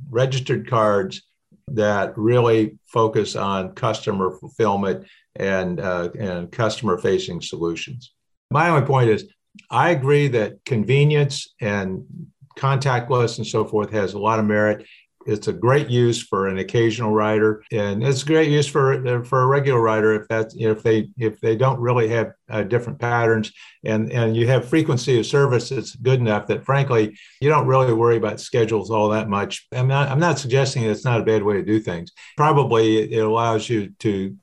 registered 0.09 0.67
cards 0.67 1.21
that 1.67 2.17
really 2.17 2.77
focus 2.85 3.35
on 3.35 3.73
customer 3.73 4.31
fulfillment 4.31 5.05
and 5.35 5.79
uh, 5.79 6.09
and 6.19 6.51
customer 6.51 6.97
facing 6.97 7.41
solutions. 7.41 8.13
My 8.51 8.69
only 8.69 8.85
point 8.85 9.09
is 9.09 9.25
I 9.69 9.91
agree 9.91 10.27
that 10.29 10.63
convenience 10.65 11.53
and 11.61 12.05
contactless 12.57 13.37
and 13.37 13.47
so 13.47 13.65
forth 13.65 13.91
has 13.91 14.13
a 14.13 14.19
lot 14.19 14.39
of 14.39 14.45
merit. 14.45 14.85
it's 15.25 15.47
a 15.47 15.53
great 15.53 15.89
use 15.89 16.21
for 16.21 16.47
an 16.47 16.57
occasional 16.57 17.11
rider, 17.11 17.63
and 17.71 18.03
it's 18.03 18.23
a 18.23 18.25
great 18.25 18.49
use 18.51 18.67
for 18.67 19.23
for 19.23 19.41
a 19.41 19.47
regular 19.47 19.81
rider 19.81 20.13
if 20.13 20.27
that's 20.27 20.53
if 20.57 20.83
they 20.83 21.09
if 21.17 21.39
they 21.39 21.55
don't 21.55 21.79
really 21.79 22.09
have 22.09 22.33
uh, 22.49 22.63
different 22.63 22.99
patterns, 22.99 23.51
and 23.83 24.11
and 24.11 24.35
you 24.35 24.47
have 24.47 24.67
frequency 24.67 25.19
of 25.19 25.25
service 25.25 25.69
that's 25.69 25.95
good 25.95 26.19
enough 26.19 26.47
that 26.47 26.65
frankly 26.65 27.17
you 27.39 27.49
don't 27.49 27.67
really 27.67 27.93
worry 27.93 28.17
about 28.17 28.39
schedules 28.39 28.91
all 28.91 29.09
that 29.09 29.29
much. 29.29 29.65
I'm 29.71 29.87
not 29.87 30.09
I'm 30.09 30.19
not 30.19 30.39
suggesting 30.39 30.83
it's 30.83 31.05
not 31.05 31.21
a 31.21 31.25
bad 31.25 31.43
way 31.43 31.55
to 31.55 31.63
do 31.63 31.79
things. 31.79 32.11
Probably 32.37 33.13
it 33.13 33.23
allows 33.23 33.69
you 33.69 33.93
to 33.99 34.35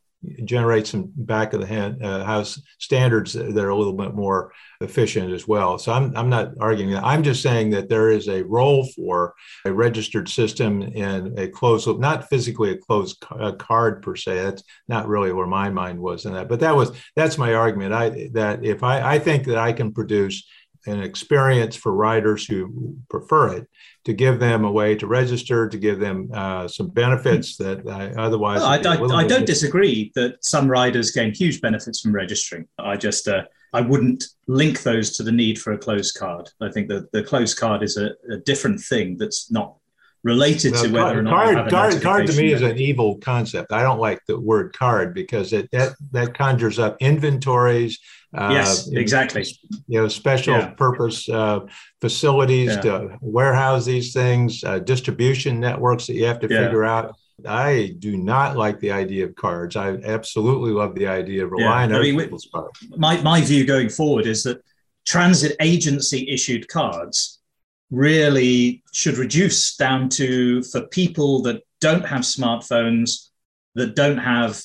generate 0.44 0.86
some 0.86 1.10
back 1.16 1.54
of 1.54 1.60
the 1.60 1.66
hand, 1.66 2.04
uh, 2.04 2.24
house 2.24 2.60
standards 2.78 3.32
that 3.32 3.56
are 3.56 3.70
a 3.70 3.76
little 3.76 3.94
bit 3.94 4.14
more 4.14 4.52
efficient 4.82 5.32
as 5.32 5.48
well. 5.48 5.78
So 5.78 5.92
I'm, 5.92 6.14
I'm 6.16 6.28
not 6.28 6.52
arguing 6.60 6.92
that. 6.92 7.04
I'm 7.04 7.22
just 7.22 7.42
saying 7.42 7.70
that 7.70 7.88
there 7.88 8.10
is 8.10 8.28
a 8.28 8.42
role 8.42 8.86
for 8.94 9.34
a 9.64 9.72
registered 9.72 10.28
system 10.28 10.82
in 10.82 11.38
a 11.38 11.48
closed 11.48 11.86
loop, 11.86 12.00
not 12.00 12.28
physically 12.28 12.72
a 12.72 12.76
closed 12.76 13.24
card 13.58 14.02
per 14.02 14.16
se. 14.16 14.36
That's 14.36 14.62
not 14.88 15.08
really 15.08 15.32
where 15.32 15.46
my 15.46 15.70
mind 15.70 15.98
was 15.98 16.26
in 16.26 16.34
that. 16.34 16.48
But 16.48 16.60
that 16.60 16.76
was 16.76 16.92
that's 17.16 17.38
my 17.38 17.54
argument. 17.54 17.94
I 17.94 18.28
that 18.32 18.64
if 18.64 18.82
I, 18.82 19.14
I 19.14 19.18
think 19.18 19.44
that 19.46 19.58
I 19.58 19.72
can 19.72 19.92
produce 19.92 20.46
an 20.86 21.02
experience 21.02 21.76
for 21.76 21.92
riders 21.92 22.46
who 22.46 22.96
prefer 23.08 23.56
it 23.56 23.68
to 24.04 24.12
give 24.12 24.38
them 24.38 24.64
a 24.64 24.70
way 24.70 24.94
to 24.94 25.06
register 25.06 25.68
to 25.68 25.78
give 25.78 26.00
them 26.00 26.30
uh, 26.32 26.66
some 26.66 26.88
benefits 26.88 27.56
that 27.56 27.86
I, 27.86 28.10
otherwise 28.20 28.60
well, 28.60 28.68
I, 28.68 29.16
I, 29.16 29.24
I 29.24 29.26
don't 29.26 29.46
disagree 29.46 30.10
that 30.14 30.42
some 30.44 30.70
riders 30.70 31.10
gain 31.10 31.34
huge 31.34 31.60
benefits 31.60 32.00
from 32.00 32.12
registering. 32.12 32.66
I 32.78 32.96
just 32.96 33.28
uh, 33.28 33.42
i 33.72 33.80
wouldn't 33.80 34.24
link 34.46 34.82
those 34.82 35.16
to 35.16 35.22
the 35.22 35.32
need 35.32 35.60
for 35.60 35.72
a 35.72 35.78
closed 35.78 36.16
card. 36.18 36.50
I 36.60 36.70
think 36.70 36.88
that 36.88 37.12
the 37.12 37.22
closed 37.22 37.58
card 37.58 37.82
is 37.82 37.96
a, 37.96 38.10
a 38.32 38.38
different 38.38 38.80
thing 38.80 39.16
that's 39.16 39.50
not 39.50 39.76
related 40.22 40.74
to 40.74 40.88
whether 40.88 41.18
or 41.18 41.22
not 41.22 41.32
card, 41.32 41.70
card, 41.70 42.02
card 42.02 42.26
to 42.26 42.36
me 42.36 42.52
is 42.52 42.62
an 42.62 42.78
evil 42.78 43.16
concept. 43.18 43.72
I 43.72 43.82
don't 43.82 43.98
like 43.98 44.20
the 44.26 44.38
word 44.38 44.76
card 44.76 45.14
because 45.14 45.52
it 45.52 45.70
that 45.72 45.94
that 46.12 46.34
conjures 46.34 46.78
up 46.78 46.96
inventories. 47.00 47.98
Uh, 48.36 48.50
yes, 48.52 48.88
exactly. 48.88 49.44
You 49.88 50.02
know, 50.02 50.08
special 50.08 50.54
yeah. 50.54 50.68
purpose 50.70 51.28
uh, 51.28 51.60
facilities 52.00 52.70
yeah. 52.70 52.80
to 52.82 53.18
warehouse 53.20 53.84
these 53.84 54.12
things, 54.12 54.62
uh, 54.62 54.78
distribution 54.78 55.58
networks 55.58 56.06
that 56.06 56.14
you 56.14 56.26
have 56.26 56.40
to 56.40 56.48
yeah. 56.48 56.64
figure 56.64 56.84
out. 56.84 57.16
I 57.46 57.94
do 57.98 58.18
not 58.18 58.56
like 58.56 58.78
the 58.80 58.92
idea 58.92 59.24
of 59.24 59.34
cards. 59.34 59.74
I 59.74 59.92
absolutely 59.94 60.72
love 60.72 60.94
the 60.94 61.06
idea 61.06 61.44
of 61.44 61.52
relying 61.52 61.90
on 61.92 62.02
people's 62.02 62.48
cards. 62.52 62.86
My 62.96 63.20
my 63.22 63.40
view 63.40 63.64
going 63.64 63.88
forward 63.88 64.26
is 64.26 64.42
that 64.42 64.62
transit 65.06 65.56
agency 65.60 66.28
issued 66.28 66.68
cards 66.68 67.39
really 67.90 68.82
should 68.92 69.18
reduce 69.18 69.76
down 69.76 70.08
to 70.08 70.62
for 70.64 70.82
people 70.88 71.42
that 71.42 71.62
don't 71.80 72.06
have 72.06 72.22
smartphones, 72.22 73.30
that 73.74 73.96
don't 73.96 74.18
have 74.18 74.62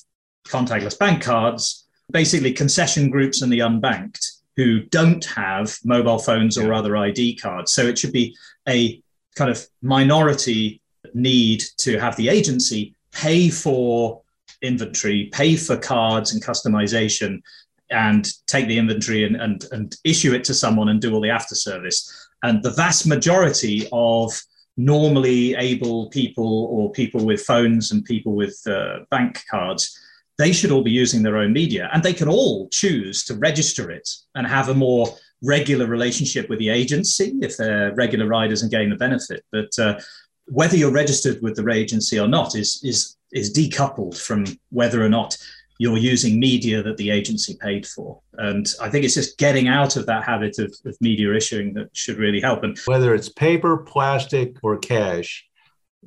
contactless 0.47 0.97
bank 0.97 1.23
cards, 1.23 1.87
basically 2.11 2.51
concession 2.51 3.09
groups 3.09 3.41
and 3.41 3.51
the 3.51 3.59
unbanked 3.59 4.41
who 4.55 4.81
don't 4.85 5.25
have 5.25 5.77
mobile 5.83 6.19
phones 6.19 6.57
or 6.57 6.73
other 6.73 6.95
ID 6.95 7.35
cards. 7.35 7.73
So 7.73 7.83
it 7.83 7.97
should 7.97 8.13
be 8.13 8.35
a 8.67 9.01
kind 9.35 9.51
of 9.51 9.65
minority 9.81 10.81
need 11.13 11.63
to 11.77 11.99
have 11.99 12.15
the 12.15 12.29
agency 12.29 12.95
pay 13.11 13.49
for 13.49 14.21
inventory, 14.61 15.29
pay 15.31 15.55
for 15.55 15.77
cards 15.77 16.33
and 16.33 16.43
customization, 16.43 17.41
and 17.89 18.27
take 18.47 18.67
the 18.67 18.77
inventory 18.77 19.25
and, 19.25 19.35
and, 19.35 19.65
and 19.71 19.95
issue 20.03 20.33
it 20.33 20.43
to 20.45 20.53
someone 20.53 20.89
and 20.89 21.01
do 21.01 21.13
all 21.13 21.21
the 21.21 21.29
after 21.29 21.55
service. 21.55 22.29
And 22.45 22.61
the 22.61 22.69
vast 22.69 23.07
majority 23.07 23.87
of 23.91 24.31
normally 24.77 25.55
able 25.55 26.09
people 26.11 26.65
or 26.65 26.91
people 26.91 27.25
with 27.25 27.41
phones 27.41 27.91
and 27.91 28.05
people 28.05 28.35
with 28.35 28.55
uh, 28.67 28.99
bank 29.09 29.41
cards, 29.49 29.97
they 30.37 30.51
should 30.51 30.69
all 30.71 30.83
be 30.83 30.91
using 30.91 31.23
their 31.23 31.37
own 31.37 31.51
media 31.51 31.89
and 31.91 32.03
they 32.03 32.13
can 32.13 32.27
all 32.27 32.69
choose 32.69 33.25
to 33.25 33.33
register 33.33 33.89
it 33.89 34.07
and 34.35 34.45
have 34.45 34.69
a 34.69 34.75
more 34.75 35.07
regular 35.41 35.87
relationship 35.87 36.47
with 36.47 36.59
the 36.59 36.69
agency 36.69 37.33
if 37.41 37.57
they're 37.57 37.95
regular 37.95 38.27
riders 38.27 38.61
and 38.61 38.69
gain 38.69 38.91
the 38.91 38.95
benefit. 38.95 39.43
But 39.51 39.79
uh, 39.79 39.99
whether 40.45 40.77
you're 40.77 40.91
registered 40.91 41.41
with 41.41 41.55
the 41.55 41.67
agency 41.71 42.19
or 42.19 42.27
not 42.27 42.55
is, 42.55 42.79
is, 42.83 43.17
is 43.33 43.51
decoupled 43.51 44.19
from 44.19 44.45
whether 44.69 45.03
or 45.03 45.09
not 45.09 45.35
you're 45.77 45.97
using 45.97 46.39
media 46.39 46.81
that 46.81 46.97
the 46.97 47.09
agency 47.09 47.57
paid 47.61 47.85
for. 47.85 48.21
And 48.33 48.67
I 48.81 48.89
think 48.89 49.03
it's 49.03 49.13
just 49.13 49.37
getting 49.37 49.67
out 49.67 49.97
of 49.97 50.05
that 50.05 50.23
habit 50.23 50.57
of, 50.59 50.73
of 50.85 50.97
media 51.01 51.33
issuing 51.33 51.73
that 51.73 51.89
should 51.93 52.17
really 52.17 52.39
help. 52.39 52.63
And 52.63 52.77
whether 52.85 53.13
it's 53.13 53.29
paper, 53.29 53.77
plastic, 53.77 54.55
or 54.63 54.77
cash, 54.77 55.45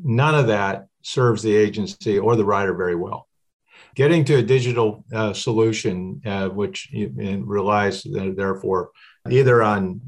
none 0.02 0.34
of 0.34 0.46
that 0.46 0.86
serves 1.02 1.42
the 1.42 1.54
agency 1.54 2.18
or 2.18 2.36
the 2.36 2.44
writer 2.44 2.74
very 2.74 2.96
well. 2.96 3.28
Getting 3.94 4.24
to 4.26 4.36
a 4.36 4.42
digital 4.42 5.04
uh, 5.12 5.32
solution, 5.32 6.22
uh, 6.24 6.48
which 6.48 6.88
relies 6.94 8.06
uh, 8.06 8.30
therefore 8.36 8.90
either 9.32 9.62
on 9.62 10.00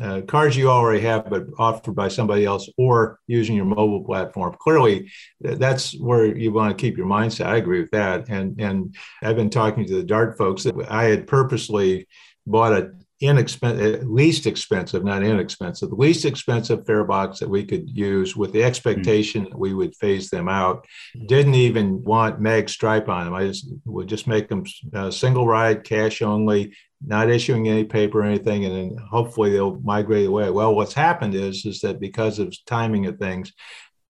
uh, 0.00 0.22
cards 0.22 0.56
you 0.56 0.70
already 0.70 1.00
have 1.00 1.28
but 1.30 1.46
offered 1.58 1.94
by 1.94 2.08
somebody 2.08 2.44
else 2.44 2.68
or 2.76 3.18
using 3.26 3.56
your 3.56 3.64
mobile 3.64 4.04
platform. 4.04 4.54
Clearly 4.60 5.10
that's 5.40 5.98
where 5.98 6.36
you 6.36 6.52
want 6.52 6.76
to 6.76 6.80
keep 6.80 6.96
your 6.96 7.06
mindset. 7.06 7.46
I 7.46 7.56
agree 7.56 7.80
with 7.80 7.90
that. 7.92 8.28
And 8.28 8.60
and 8.60 8.94
i've 9.22 9.36
been 9.36 9.50
talking 9.50 9.86
to 9.86 9.94
the 9.94 10.02
dart 10.02 10.36
folks 10.36 10.64
that 10.64 10.74
i 10.90 11.04
had 11.04 11.26
purposely 11.26 12.06
bought 12.46 12.72
a 12.72 12.92
inexpensive, 13.20 14.04
least 14.08 14.46
expensive, 14.46 15.04
not 15.04 15.24
inexpensive, 15.24 15.90
the 15.90 15.96
least 15.96 16.24
expensive 16.24 16.86
fare 16.86 17.04
box 17.04 17.40
that 17.40 17.48
we 17.48 17.64
could 17.64 17.88
use 17.90 18.36
with 18.36 18.52
the 18.52 18.62
expectation 18.62 19.42
mm-hmm. 19.42 19.50
that 19.50 19.58
we 19.58 19.74
would 19.74 19.94
phase 19.96 20.30
them 20.30 20.48
out. 20.48 20.86
Didn't 21.26 21.54
even 21.54 22.04
want 22.04 22.40
mag 22.40 22.68
stripe 22.68 23.08
on 23.08 23.24
them. 23.24 23.34
I 23.34 23.48
just 23.48 23.68
would 23.84 24.08
just 24.08 24.26
make 24.26 24.48
them 24.48 24.64
uh, 24.94 25.10
single 25.10 25.46
ride, 25.46 25.84
cash 25.84 26.22
only, 26.22 26.74
not 27.04 27.30
issuing 27.30 27.68
any 27.68 27.84
paper 27.84 28.20
or 28.20 28.24
anything, 28.24 28.64
and 28.64 28.74
then 28.74 28.96
hopefully 29.10 29.50
they'll 29.50 29.80
migrate 29.80 30.26
away. 30.26 30.50
Well, 30.50 30.74
what's 30.74 30.94
happened 30.94 31.34
is 31.34 31.66
is 31.66 31.80
that 31.80 32.00
because 32.00 32.38
of 32.38 32.54
timing 32.66 33.06
of 33.06 33.18
things, 33.18 33.52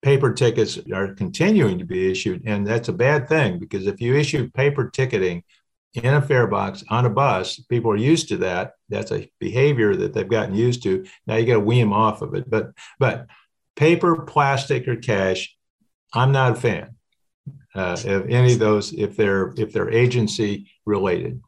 paper 0.01 0.33
tickets 0.33 0.79
are 0.93 1.13
continuing 1.15 1.79
to 1.79 1.85
be 1.85 2.11
issued, 2.11 2.43
and 2.45 2.65
that's 2.65 2.89
a 2.89 2.93
bad 2.93 3.27
thing 3.27 3.59
because 3.59 3.87
if 3.87 4.01
you 4.01 4.15
issue 4.15 4.49
paper 4.51 4.89
ticketing 4.89 5.43
in 5.93 6.13
a 6.13 6.21
fare 6.21 6.47
box 6.47 6.83
on 6.89 7.05
a 7.05 7.09
bus, 7.09 7.59
people 7.61 7.91
are 7.91 7.97
used 7.97 8.29
to 8.29 8.37
that. 8.37 8.73
That's 8.89 9.11
a 9.11 9.29
behavior 9.39 9.95
that 9.95 10.13
they've 10.13 10.27
gotten 10.27 10.55
used 10.55 10.83
to. 10.83 11.05
Now 11.25 11.35
you 11.35 11.45
got 11.45 11.53
to 11.53 11.59
wean 11.59 11.81
them 11.81 11.93
off 11.93 12.21
of 12.21 12.35
it. 12.35 12.49
But 12.49 12.71
but 12.99 13.27
paper, 13.75 14.23
plastic, 14.23 14.87
or 14.87 14.95
cash, 14.95 15.55
I'm 16.13 16.31
not 16.31 16.53
a 16.53 16.55
fan 16.55 16.95
uh, 17.75 17.97
of 18.05 18.29
any 18.29 18.53
of 18.53 18.59
those 18.59 18.93
if 18.93 19.15
they're 19.15 19.53
if 19.57 19.73
they're 19.73 19.91
agency 19.91 20.71
related 20.85 21.41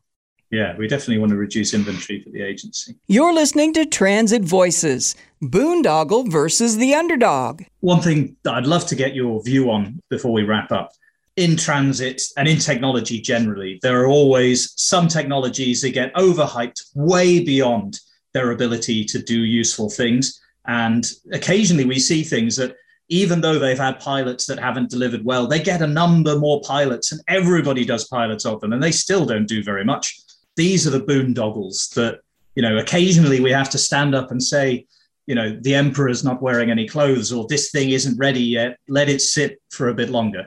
yeah, 0.51 0.75
we 0.77 0.87
definitely 0.87 1.17
want 1.17 1.31
to 1.31 1.37
reduce 1.37 1.73
inventory 1.73 2.21
for 2.21 2.29
the 2.29 2.41
agency. 2.41 2.95
You're 3.07 3.33
listening 3.33 3.73
to 3.73 3.85
Transit 3.85 4.43
Voices 4.43 5.15
Boondoggle 5.41 6.29
versus 6.29 6.77
the 6.77 6.93
Underdog. 6.93 7.63
One 7.79 8.01
thing 8.01 8.35
that 8.43 8.55
I'd 8.55 8.67
love 8.67 8.85
to 8.87 8.95
get 8.95 9.15
your 9.15 9.41
view 9.41 9.71
on 9.71 10.01
before 10.09 10.33
we 10.33 10.43
wrap 10.43 10.71
up 10.71 10.91
in 11.37 11.55
transit 11.55 12.21
and 12.37 12.47
in 12.47 12.57
technology 12.57 13.19
generally, 13.21 13.79
there 13.81 14.01
are 14.01 14.07
always 14.07 14.73
some 14.75 15.07
technologies 15.07 15.81
that 15.81 15.91
get 15.91 16.13
overhyped 16.15 16.91
way 16.95 17.43
beyond 17.43 17.99
their 18.33 18.51
ability 18.51 19.05
to 19.05 19.21
do 19.21 19.39
useful 19.39 19.89
things. 19.89 20.39
And 20.67 21.09
occasionally 21.31 21.85
we 21.85 21.99
see 21.99 22.23
things 22.23 22.55
that 22.57 22.75
even 23.09 23.41
though 23.41 23.59
they've 23.59 23.77
had 23.77 23.99
pilots 23.99 24.45
that 24.45 24.59
haven't 24.59 24.89
delivered 24.89 25.25
well, 25.25 25.47
they 25.47 25.59
get 25.59 25.81
a 25.81 25.87
number 25.87 26.37
more 26.37 26.61
pilots 26.61 27.11
and 27.11 27.21
everybody 27.27 27.83
does 27.83 28.07
pilots 28.07 28.45
of 28.45 28.61
them 28.61 28.73
and 28.73 28.81
they 28.81 28.91
still 28.91 29.25
don't 29.25 29.47
do 29.47 29.63
very 29.63 29.83
much 29.83 30.21
these 30.55 30.85
are 30.85 30.91
the 30.91 30.99
boondoggles 30.99 31.93
that 31.93 32.19
you 32.55 32.61
know 32.61 32.77
occasionally 32.77 33.39
we 33.39 33.51
have 33.51 33.69
to 33.69 33.77
stand 33.77 34.13
up 34.13 34.31
and 34.31 34.41
say 34.41 34.85
you 35.27 35.35
know 35.35 35.57
the 35.61 35.75
emperor's 35.75 36.23
not 36.23 36.41
wearing 36.41 36.69
any 36.69 36.87
clothes 36.87 37.31
or 37.31 37.47
this 37.47 37.71
thing 37.71 37.91
isn't 37.91 38.17
ready 38.17 38.43
yet 38.43 38.77
let 38.87 39.09
it 39.09 39.21
sit 39.21 39.61
for 39.69 39.89
a 39.89 39.93
bit 39.93 40.09
longer 40.09 40.45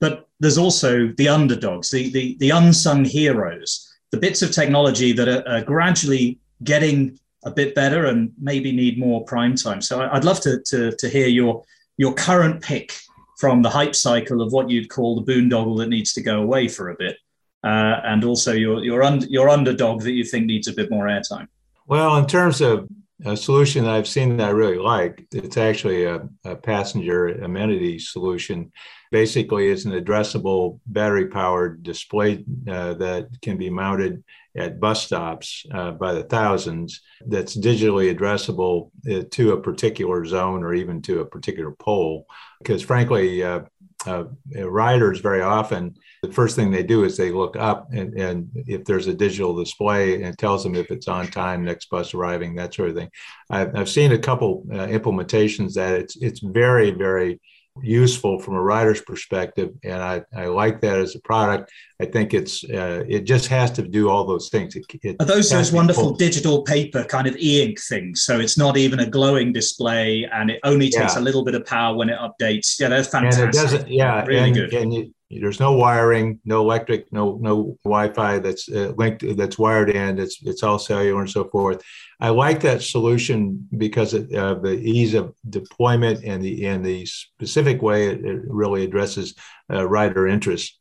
but 0.00 0.28
there's 0.40 0.58
also 0.58 1.08
the 1.16 1.28
underdogs 1.28 1.90
the 1.90 2.10
the, 2.10 2.36
the 2.38 2.50
unsung 2.50 3.04
heroes 3.04 3.86
the 4.10 4.18
bits 4.18 4.42
of 4.42 4.50
technology 4.50 5.12
that 5.12 5.28
are, 5.28 5.46
are 5.48 5.62
gradually 5.62 6.38
getting 6.64 7.18
a 7.44 7.50
bit 7.50 7.74
better 7.74 8.06
and 8.06 8.32
maybe 8.40 8.72
need 8.72 8.98
more 8.98 9.24
prime 9.24 9.54
time 9.54 9.80
so 9.80 10.08
i'd 10.12 10.24
love 10.24 10.40
to, 10.40 10.60
to, 10.62 10.92
to 10.96 11.08
hear 11.08 11.28
your 11.28 11.62
your 11.96 12.14
current 12.14 12.62
pick 12.62 12.92
from 13.38 13.62
the 13.62 13.70
hype 13.70 13.94
cycle 13.94 14.42
of 14.42 14.52
what 14.52 14.68
you'd 14.68 14.90
call 14.90 15.18
the 15.18 15.32
boondoggle 15.32 15.78
that 15.78 15.88
needs 15.88 16.12
to 16.12 16.22
go 16.22 16.42
away 16.42 16.68
for 16.68 16.90
a 16.90 16.96
bit 16.96 17.16
uh, 17.64 18.00
and 18.04 18.24
also 18.24 18.52
your 18.52 18.82
your, 18.84 19.02
un- 19.02 19.26
your 19.28 19.48
underdog 19.48 20.02
that 20.02 20.12
you 20.12 20.24
think 20.24 20.46
needs 20.46 20.68
a 20.68 20.72
bit 20.72 20.90
more 20.90 21.06
airtime? 21.06 21.46
Well, 21.86 22.16
in 22.16 22.26
terms 22.26 22.60
of 22.60 22.88
a 23.24 23.36
solution 23.36 23.84
that 23.84 23.94
I've 23.94 24.08
seen 24.08 24.36
that 24.38 24.48
I 24.48 24.52
really 24.52 24.78
like, 24.78 25.26
it's 25.32 25.56
actually 25.56 26.04
a, 26.04 26.28
a 26.44 26.56
passenger 26.56 27.28
amenity 27.28 27.98
solution. 27.98 28.72
Basically, 29.10 29.68
it's 29.68 29.84
an 29.84 29.92
addressable 29.92 30.78
battery 30.86 31.26
powered 31.26 31.82
display 31.82 32.44
uh, 32.68 32.94
that 32.94 33.28
can 33.42 33.56
be 33.56 33.68
mounted 33.68 34.22
at 34.56 34.80
bus 34.80 35.02
stops 35.04 35.66
uh, 35.74 35.92
by 35.92 36.12
the 36.12 36.24
thousands 36.24 37.00
that's 37.26 37.56
digitally 37.56 38.14
addressable 38.14 38.90
uh, 39.10 39.24
to 39.30 39.52
a 39.52 39.60
particular 39.60 40.24
zone 40.24 40.62
or 40.62 40.74
even 40.74 41.02
to 41.02 41.20
a 41.20 41.26
particular 41.26 41.72
pole. 41.72 42.26
Because 42.60 42.82
frankly, 42.82 43.42
uh, 43.42 43.60
uh, 44.06 44.24
riders 44.54 45.20
very 45.20 45.42
often 45.42 45.94
the 46.22 46.32
first 46.32 46.56
thing 46.56 46.70
they 46.70 46.82
do 46.82 47.04
is 47.04 47.16
they 47.16 47.30
look 47.30 47.56
up 47.56 47.88
and, 47.92 48.14
and 48.14 48.50
if 48.54 48.84
there's 48.84 49.06
a 49.06 49.14
digital 49.14 49.54
display 49.54 50.14
and 50.14 50.24
it 50.24 50.38
tells 50.38 50.62
them 50.62 50.74
if 50.74 50.90
it's 50.90 51.08
on 51.08 51.26
time 51.26 51.64
next 51.64 51.90
bus 51.90 52.14
arriving 52.14 52.54
that 52.54 52.72
sort 52.72 52.90
of 52.90 52.96
thing 52.96 53.10
i've, 53.50 53.74
I've 53.76 53.88
seen 53.88 54.12
a 54.12 54.18
couple 54.18 54.64
uh, 54.72 54.86
implementations 54.86 55.74
that 55.74 56.00
it's 56.00 56.16
it's 56.16 56.40
very 56.40 56.92
very 56.92 57.40
useful 57.82 58.38
from 58.38 58.54
a 58.54 58.62
writer's 58.62 59.00
perspective 59.00 59.70
and 59.84 60.02
I, 60.02 60.22
I 60.34 60.46
like 60.46 60.80
that 60.80 60.98
as 60.98 61.14
a 61.14 61.20
product. 61.20 61.70
I 62.00 62.06
think 62.06 62.34
it's 62.34 62.64
uh, 62.64 63.04
it 63.08 63.20
just 63.20 63.46
has 63.48 63.70
to 63.72 63.82
do 63.82 64.08
all 64.08 64.26
those 64.26 64.48
things. 64.48 64.76
It, 64.76 64.84
it 65.02 65.16
are 65.20 65.26
those 65.26 65.50
those 65.50 65.72
wonderful 65.72 66.12
digital 66.12 66.62
paper 66.62 67.04
kind 67.04 67.26
of 67.26 67.36
e-ink 67.36 67.80
things? 67.80 68.22
So 68.22 68.40
it's 68.40 68.58
not 68.58 68.76
even 68.76 69.00
a 69.00 69.06
glowing 69.06 69.52
display 69.52 70.28
and 70.32 70.50
it 70.50 70.60
only 70.64 70.90
takes 70.90 71.14
yeah. 71.14 71.20
a 71.20 71.22
little 71.22 71.44
bit 71.44 71.54
of 71.54 71.64
power 71.64 71.96
when 71.96 72.08
it 72.08 72.18
updates. 72.18 72.78
Yeah 72.80 72.88
that's 72.88 73.08
fantastic 73.08 73.44
and 73.44 73.54
it 73.54 73.58
doesn't 73.58 73.88
yeah 73.88 74.24
really 74.24 74.48
and, 74.48 74.54
good. 74.54 74.74
and 74.74 74.94
you, 74.94 75.14
there's 75.30 75.60
no 75.60 75.72
wiring, 75.72 76.40
no 76.44 76.60
electric, 76.60 77.12
no 77.12 77.38
no 77.40 77.78
Wi-Fi 77.84 78.40
that's 78.40 78.68
uh, 78.68 78.92
linked 78.96 79.24
that's 79.36 79.58
wired 79.58 79.90
in. 79.90 80.18
It's 80.18 80.42
it's 80.42 80.64
all 80.64 80.78
cellular 80.78 81.20
and 81.20 81.30
so 81.30 81.44
forth. 81.44 81.82
I 82.18 82.30
like 82.30 82.60
that 82.62 82.82
solution 82.82 83.68
because 83.78 84.12
of 84.12 84.32
uh, 84.32 84.54
the 84.54 84.74
ease 84.74 85.14
of 85.14 85.34
deployment 85.48 86.24
and 86.24 86.42
the 86.42 86.66
and 86.66 86.84
the 86.84 87.06
specific 87.06 87.80
way 87.80 88.08
it, 88.08 88.24
it 88.24 88.40
really 88.46 88.84
addresses 88.84 89.36
uh, 89.72 89.86
rider 89.86 90.26
interest. 90.26 90.76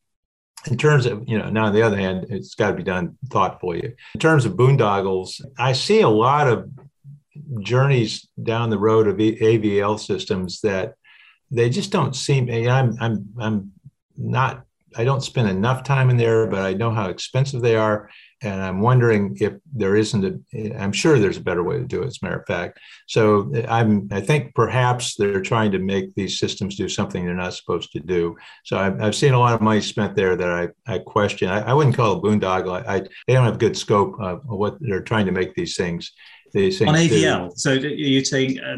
In 0.66 0.78
terms 0.78 1.06
of 1.06 1.24
you 1.28 1.38
know, 1.38 1.50
now 1.50 1.66
on 1.66 1.74
the 1.74 1.84
other 1.84 1.98
hand, 1.98 2.26
it's 2.30 2.56
got 2.56 2.72
to 2.72 2.76
be 2.78 2.84
done 2.84 3.18
thoughtfully. 3.30 3.94
In 4.16 4.20
terms 4.20 4.46
of 4.46 4.54
boondoggles, 4.54 5.42
I 5.60 5.74
see 5.74 6.02
a 6.02 6.10
lot 6.10 6.48
of 6.48 6.70
journeys 7.62 8.28
down 8.42 8.72
the 8.72 8.80
road 8.80 9.08
of 9.08 9.18
AVL 9.18 10.00
systems 10.00 10.62
that 10.62 10.96
they 11.52 11.70
just 11.70 11.92
don't 11.92 12.16
seem. 12.16 12.50
I'm 12.50 12.96
I'm 13.00 13.30
I'm 13.40 13.72
not 14.20 14.66
I 14.96 15.04
don't 15.04 15.22
spend 15.22 15.50
enough 15.50 15.84
time 15.84 16.10
in 16.10 16.18
there, 16.18 16.48
but 16.48 16.62
I 16.62 16.74
know 16.74 16.92
how 16.92 17.10
expensive 17.10 17.62
they 17.62 17.76
are. 17.76 18.10
And 18.42 18.62
I'm 18.62 18.80
wondering 18.80 19.36
if 19.42 19.54
there 19.76 19.98
isn't 19.98 20.42
a, 20.54 20.82
I'm 20.82 20.94
sure 20.94 21.20
there's 21.20 21.38
a 21.38 21.42
better 21.44 21.64
way 21.64 21.78
to 21.78 21.84
do 21.84 22.02
it, 22.04 22.08
as 22.08 22.20
a 22.22 22.26
matter 22.26 22.40
of 22.40 22.48
fact. 22.48 22.80
So 23.06 23.52
I'm, 23.68 24.08
I 24.12 24.22
think 24.22 24.56
perhaps 24.56 25.16
they're 25.16 25.42
trying 25.42 25.72
to 25.74 25.80
make 25.80 26.16
these 26.16 26.40
systems 26.40 26.78
do 26.78 26.88
something 26.88 27.26
they're 27.26 27.34
not 27.36 27.54
supposed 27.54 27.92
to 27.92 28.00
do. 28.00 28.38
So 28.64 28.78
I've, 28.78 29.02
I've 29.02 29.16
seen 29.16 29.34
a 29.34 29.40
lot 29.40 29.54
of 29.54 29.62
money 29.62 29.82
spent 29.82 30.16
there 30.16 30.38
that 30.38 30.50
I, 30.50 30.94
I 30.94 31.00
question. 31.00 31.50
I, 31.50 31.70
I 31.70 31.74
wouldn't 31.74 31.98
call 31.98 32.18
it 32.18 32.24
boondoggle. 32.24 32.88
I, 32.88 32.96
I, 32.96 33.00
they 33.28 33.34
don't 33.34 33.46
have 33.46 33.60
good 33.60 33.76
scope 33.76 34.16
of 34.22 34.42
what 34.46 34.78
they're 34.80 35.02
trying 35.02 35.26
to 35.26 35.34
make 35.34 35.54
these 35.54 35.76
things 35.76 36.14
on 36.56 36.96
AVL. 36.96 37.58
So 37.58 37.74
you're 37.74 38.24
saying 38.24 38.60
uh, 38.60 38.78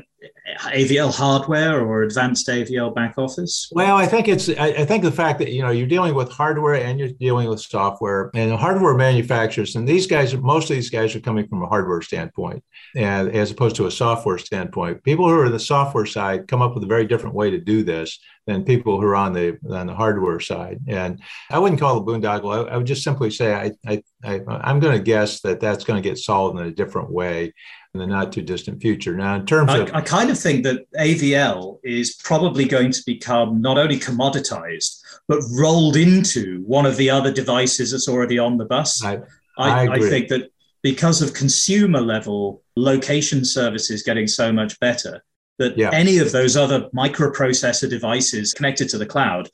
AVL 0.59 1.13
hardware 1.13 1.81
or 1.81 2.03
advanced 2.03 2.47
AVL 2.47 2.93
back 2.93 3.17
office? 3.17 3.69
Well, 3.71 3.95
I 3.95 4.05
think 4.05 4.27
it's 4.27 4.49
I, 4.49 4.67
I, 4.67 4.85
think 4.85 5.03
the 5.03 5.11
fact 5.11 5.39
that 5.39 5.51
you 5.51 5.61
know 5.61 5.71
you're 5.71 5.87
dealing 5.87 6.13
with 6.13 6.29
hardware 6.31 6.75
and 6.75 6.99
you're 6.99 7.09
dealing 7.09 7.47
with 7.49 7.61
software 7.61 8.29
and 8.33 8.51
hardware 8.51 8.95
manufacturers 8.95 9.75
and 9.75 9.87
these 9.87 10.07
guys 10.07 10.35
most 10.35 10.69
of 10.69 10.75
these 10.75 10.89
guys 10.89 11.15
are 11.15 11.19
coming 11.19 11.47
from 11.47 11.63
a 11.63 11.67
hardware 11.67 12.01
standpoint 12.01 12.63
and 12.95 13.29
as 13.29 13.51
opposed 13.51 13.75
to 13.77 13.87
a 13.87 13.91
software 13.91 14.37
standpoint. 14.37 15.03
People 15.03 15.27
who 15.27 15.39
are 15.39 15.49
the 15.49 15.59
software 15.59 16.05
side 16.05 16.47
come 16.47 16.61
up 16.61 16.75
with 16.75 16.83
a 16.83 16.87
very 16.87 17.05
different 17.05 17.35
way 17.35 17.49
to 17.49 17.59
do 17.59 17.83
this 17.83 18.19
than 18.47 18.63
people 18.63 18.99
who 18.99 19.05
are 19.05 19.15
on 19.15 19.33
the 19.33 19.57
on 19.69 19.87
the 19.87 19.93
hardware 19.93 20.39
side. 20.39 20.79
And 20.87 21.21
I 21.49 21.59
wouldn't 21.59 21.79
call 21.79 21.97
it 21.97 22.05
boondoggle. 22.05 22.67
I, 22.67 22.73
I 22.73 22.77
would 22.77 22.87
just 22.87 23.03
simply 23.03 23.29
say 23.29 23.53
I, 23.53 23.71
I, 23.85 24.03
I 24.23 24.41
I'm 24.47 24.79
going 24.79 24.97
to 24.97 25.03
guess 25.03 25.41
that 25.41 25.59
that's 25.59 25.83
going 25.83 26.01
to 26.01 26.07
get 26.07 26.17
solved 26.17 26.59
in 26.59 26.65
a 26.65 26.71
different 26.71 27.11
way 27.11 27.53
in 27.93 27.99
the 27.99 28.07
not 28.07 28.31
too 28.31 28.41
distant 28.41 28.81
future. 28.81 29.15
Now, 29.15 29.35
in 29.35 29.45
terms 29.45 29.71
I, 29.71 29.77
of, 29.79 29.93
I 29.93 30.01
kind 30.01 30.29
of 30.29 30.39
think 30.39 30.63
that 30.63 30.89
AVL 30.93 31.79
is 31.83 32.15
probably 32.15 32.65
going 32.65 32.91
to 32.91 33.03
become 33.05 33.61
not 33.61 33.77
only 33.77 33.99
commoditized 33.99 35.01
but 35.27 35.41
rolled 35.51 35.97
into 35.97 36.63
one 36.65 36.85
of 36.85 36.97
the 36.97 37.09
other 37.09 37.31
devices 37.31 37.91
that's 37.91 38.07
already 38.07 38.39
on 38.39 38.57
the 38.57 38.65
bus. 38.65 39.03
I, 39.03 39.19
I, 39.57 39.87
I 39.87 39.99
think 39.99 40.29
that 40.29 40.49
because 40.81 41.21
of 41.21 41.33
consumer 41.33 42.01
level 42.01 42.63
location 42.75 43.45
services 43.45 44.03
getting 44.03 44.27
so 44.27 44.51
much 44.51 44.79
better, 44.79 45.23
that 45.59 45.77
yeah. 45.77 45.89
any 45.93 46.17
of 46.17 46.31
those 46.31 46.55
other 46.57 46.89
microprocessor 46.95 47.89
devices 47.89 48.53
connected 48.53 48.89
to 48.89 48.97
the 48.97 49.05
cloud, 49.05 49.49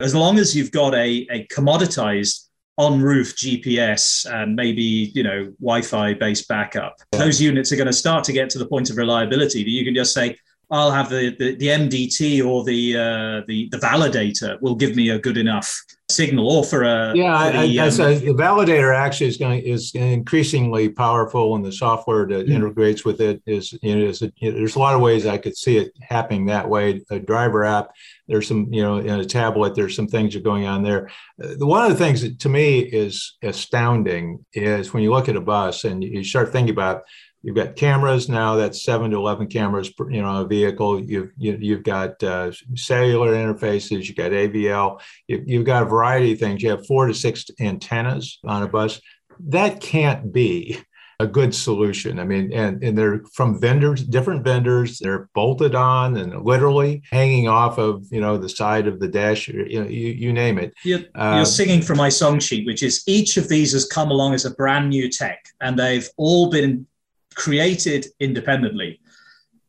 as 0.00 0.14
long 0.14 0.38
as 0.38 0.56
you've 0.56 0.72
got 0.72 0.94
a, 0.94 1.26
a 1.30 1.46
commoditized 1.52 2.46
on 2.78 3.02
roof 3.02 3.36
GPS 3.36 4.24
and 4.32 4.56
maybe 4.56 5.12
you 5.14 5.22
know 5.22 5.52
Wi-Fi 5.60 6.14
based 6.14 6.48
backup, 6.48 6.96
yeah. 7.12 7.18
those 7.18 7.40
units 7.40 7.72
are 7.72 7.76
going 7.76 7.86
to 7.86 7.92
start 7.92 8.24
to 8.24 8.32
get 8.32 8.48
to 8.50 8.58
the 8.58 8.66
point 8.66 8.90
of 8.90 8.96
reliability 8.96 9.62
that 9.62 9.70
you 9.70 9.84
can 9.84 9.94
just 9.94 10.14
say, 10.14 10.36
I'll 10.70 10.92
have 10.92 11.10
the, 11.10 11.34
the, 11.36 11.56
the 11.56 11.66
MDT 11.66 12.46
or 12.46 12.64
the, 12.64 12.96
uh, 12.96 13.42
the 13.48 13.68
the 13.70 13.78
validator 13.78 14.60
will 14.60 14.76
give 14.76 14.94
me 14.94 15.10
a 15.10 15.18
good 15.18 15.36
enough 15.36 15.82
signal 16.10 16.50
or 16.50 16.64
for 16.64 16.82
a 16.82 17.14
yeah 17.14 17.46
for 17.46 17.52
the, 17.52 17.80
I, 17.80 17.86
um, 17.86 18.24
the 18.24 18.34
validator 18.34 18.94
actually 18.94 19.28
is 19.28 19.36
going 19.36 19.62
is 19.62 19.94
increasingly 19.94 20.88
powerful 20.88 21.56
and 21.56 21.64
the 21.64 21.72
software 21.72 22.26
that 22.26 22.46
mm-hmm. 22.46 22.52
integrates 22.52 23.04
with 23.04 23.20
it 23.20 23.42
is 23.46 23.72
you 23.82 23.96
know, 23.96 24.04
is 24.04 24.22
a, 24.22 24.32
you 24.36 24.50
know, 24.50 24.58
there's 24.58 24.76
a 24.76 24.78
lot 24.78 24.94
of 24.94 25.00
ways 25.00 25.26
I 25.26 25.38
could 25.38 25.56
see 25.56 25.78
it 25.78 25.92
happening 26.02 26.46
that 26.46 26.68
way 26.68 27.02
a 27.10 27.18
driver 27.18 27.64
app 27.64 27.90
there's 28.28 28.48
some 28.48 28.72
you 28.72 28.82
know 28.82 28.98
in 28.98 29.20
a 29.20 29.24
tablet 29.24 29.74
there's 29.74 29.96
some 29.96 30.06
things 30.06 30.36
are 30.36 30.40
going 30.40 30.66
on 30.66 30.82
there 30.82 31.10
uh, 31.42 31.54
one 31.58 31.84
of 31.84 31.90
the 31.90 32.04
things 32.04 32.22
that 32.22 32.38
to 32.40 32.48
me 32.48 32.80
is 32.80 33.36
astounding 33.42 34.44
is 34.52 34.92
when 34.92 35.02
you 35.02 35.10
look 35.10 35.28
at 35.28 35.36
a 35.36 35.40
bus 35.40 35.84
and 35.84 36.02
you 36.02 36.22
start 36.24 36.52
thinking 36.52 36.72
about 36.72 37.02
You've 37.42 37.56
got 37.56 37.76
cameras 37.76 38.28
now. 38.28 38.56
That's 38.56 38.84
seven 38.84 39.10
to 39.12 39.16
eleven 39.16 39.46
cameras, 39.46 39.90
per, 39.90 40.10
you 40.10 40.20
know, 40.20 40.28
on 40.28 40.44
a 40.44 40.48
vehicle. 40.48 41.00
You've 41.00 41.30
you, 41.38 41.52
have 41.52 41.62
you 41.62 41.74
have 41.74 41.84
got 41.84 42.22
uh, 42.22 42.52
cellular 42.74 43.32
interfaces. 43.32 44.06
You've 44.06 44.16
got 44.16 44.32
AVL. 44.32 45.00
You've, 45.26 45.48
you've 45.48 45.66
got 45.66 45.84
a 45.84 45.86
variety 45.86 46.32
of 46.32 46.38
things. 46.38 46.62
You 46.62 46.70
have 46.70 46.86
four 46.86 47.06
to 47.06 47.14
six 47.14 47.46
antennas 47.58 48.38
on 48.44 48.62
a 48.62 48.68
bus. 48.68 49.00
That 49.38 49.80
can't 49.80 50.32
be 50.32 50.80
a 51.20 51.26
good 51.26 51.54
solution. 51.54 52.18
I 52.18 52.24
mean, 52.24 52.50
and, 52.52 52.82
and 52.82 52.96
they're 52.96 53.22
from 53.34 53.60
vendors, 53.60 54.02
different 54.02 54.42
vendors. 54.42 54.98
They're 54.98 55.28
bolted 55.34 55.74
on 55.74 56.16
and 56.16 56.44
literally 56.44 57.02
hanging 57.12 57.46
off 57.46 57.78
of 57.78 58.06
you 58.10 58.20
know 58.20 58.38
the 58.38 58.48
side 58.48 58.86
of 58.86 59.00
the 59.00 59.08
dash. 59.08 59.46
You 59.46 59.82
know, 59.82 59.88
you, 59.88 60.08
you 60.08 60.32
name 60.32 60.58
it. 60.58 60.72
You're, 60.82 61.00
uh, 61.14 61.36
you're 61.36 61.44
singing 61.44 61.82
from 61.82 61.98
my 61.98 62.08
song 62.08 62.40
sheet, 62.40 62.66
which 62.66 62.82
is 62.82 63.02
each 63.06 63.36
of 63.36 63.48
these 63.48 63.72
has 63.72 63.84
come 63.84 64.10
along 64.10 64.32
as 64.32 64.46
a 64.46 64.50
brand 64.50 64.88
new 64.88 65.10
tech, 65.10 65.44
and 65.60 65.78
they've 65.78 66.08
all 66.16 66.50
been 66.50 66.86
created 67.40 68.06
independently. 68.20 69.00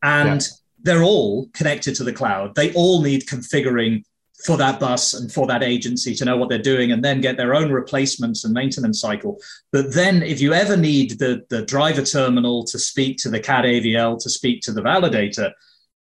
And 0.03 0.41
yeah. 0.41 0.47
they're 0.83 1.03
all 1.03 1.47
connected 1.53 1.95
to 1.95 2.03
the 2.03 2.11
cloud. 2.11 2.53
They 2.53 2.73
all 2.73 3.01
need 3.01 3.27
configuring 3.27 4.03
for 4.45 4.57
that 4.57 4.79
bus 4.79 5.13
and 5.13 5.31
for 5.31 5.47
that 5.47 5.63
agency 5.63 6.13
to 6.15 6.25
know 6.25 6.35
what 6.35 6.49
they're 6.49 6.69
doing 6.73 6.91
and 6.91 7.05
then 7.05 7.21
get 7.21 7.37
their 7.37 7.55
own 7.55 7.71
replacements 7.71 8.43
and 8.43 8.53
maintenance 8.53 8.99
cycle. 8.99 9.37
But 9.71 9.93
then 9.93 10.21
if 10.21 10.41
you 10.41 10.51
ever 10.53 10.75
need 10.75 11.11
the, 11.19 11.45
the 11.49 11.63
driver 11.63 12.01
terminal 12.01 12.65
to 12.65 12.77
speak 12.77 13.17
to 13.19 13.29
the 13.29 13.39
CAD 13.39 13.65
AVL, 13.65 14.21
to 14.21 14.29
speak 14.29 14.61
to 14.63 14.73
the 14.73 14.81
validator, 14.81 15.51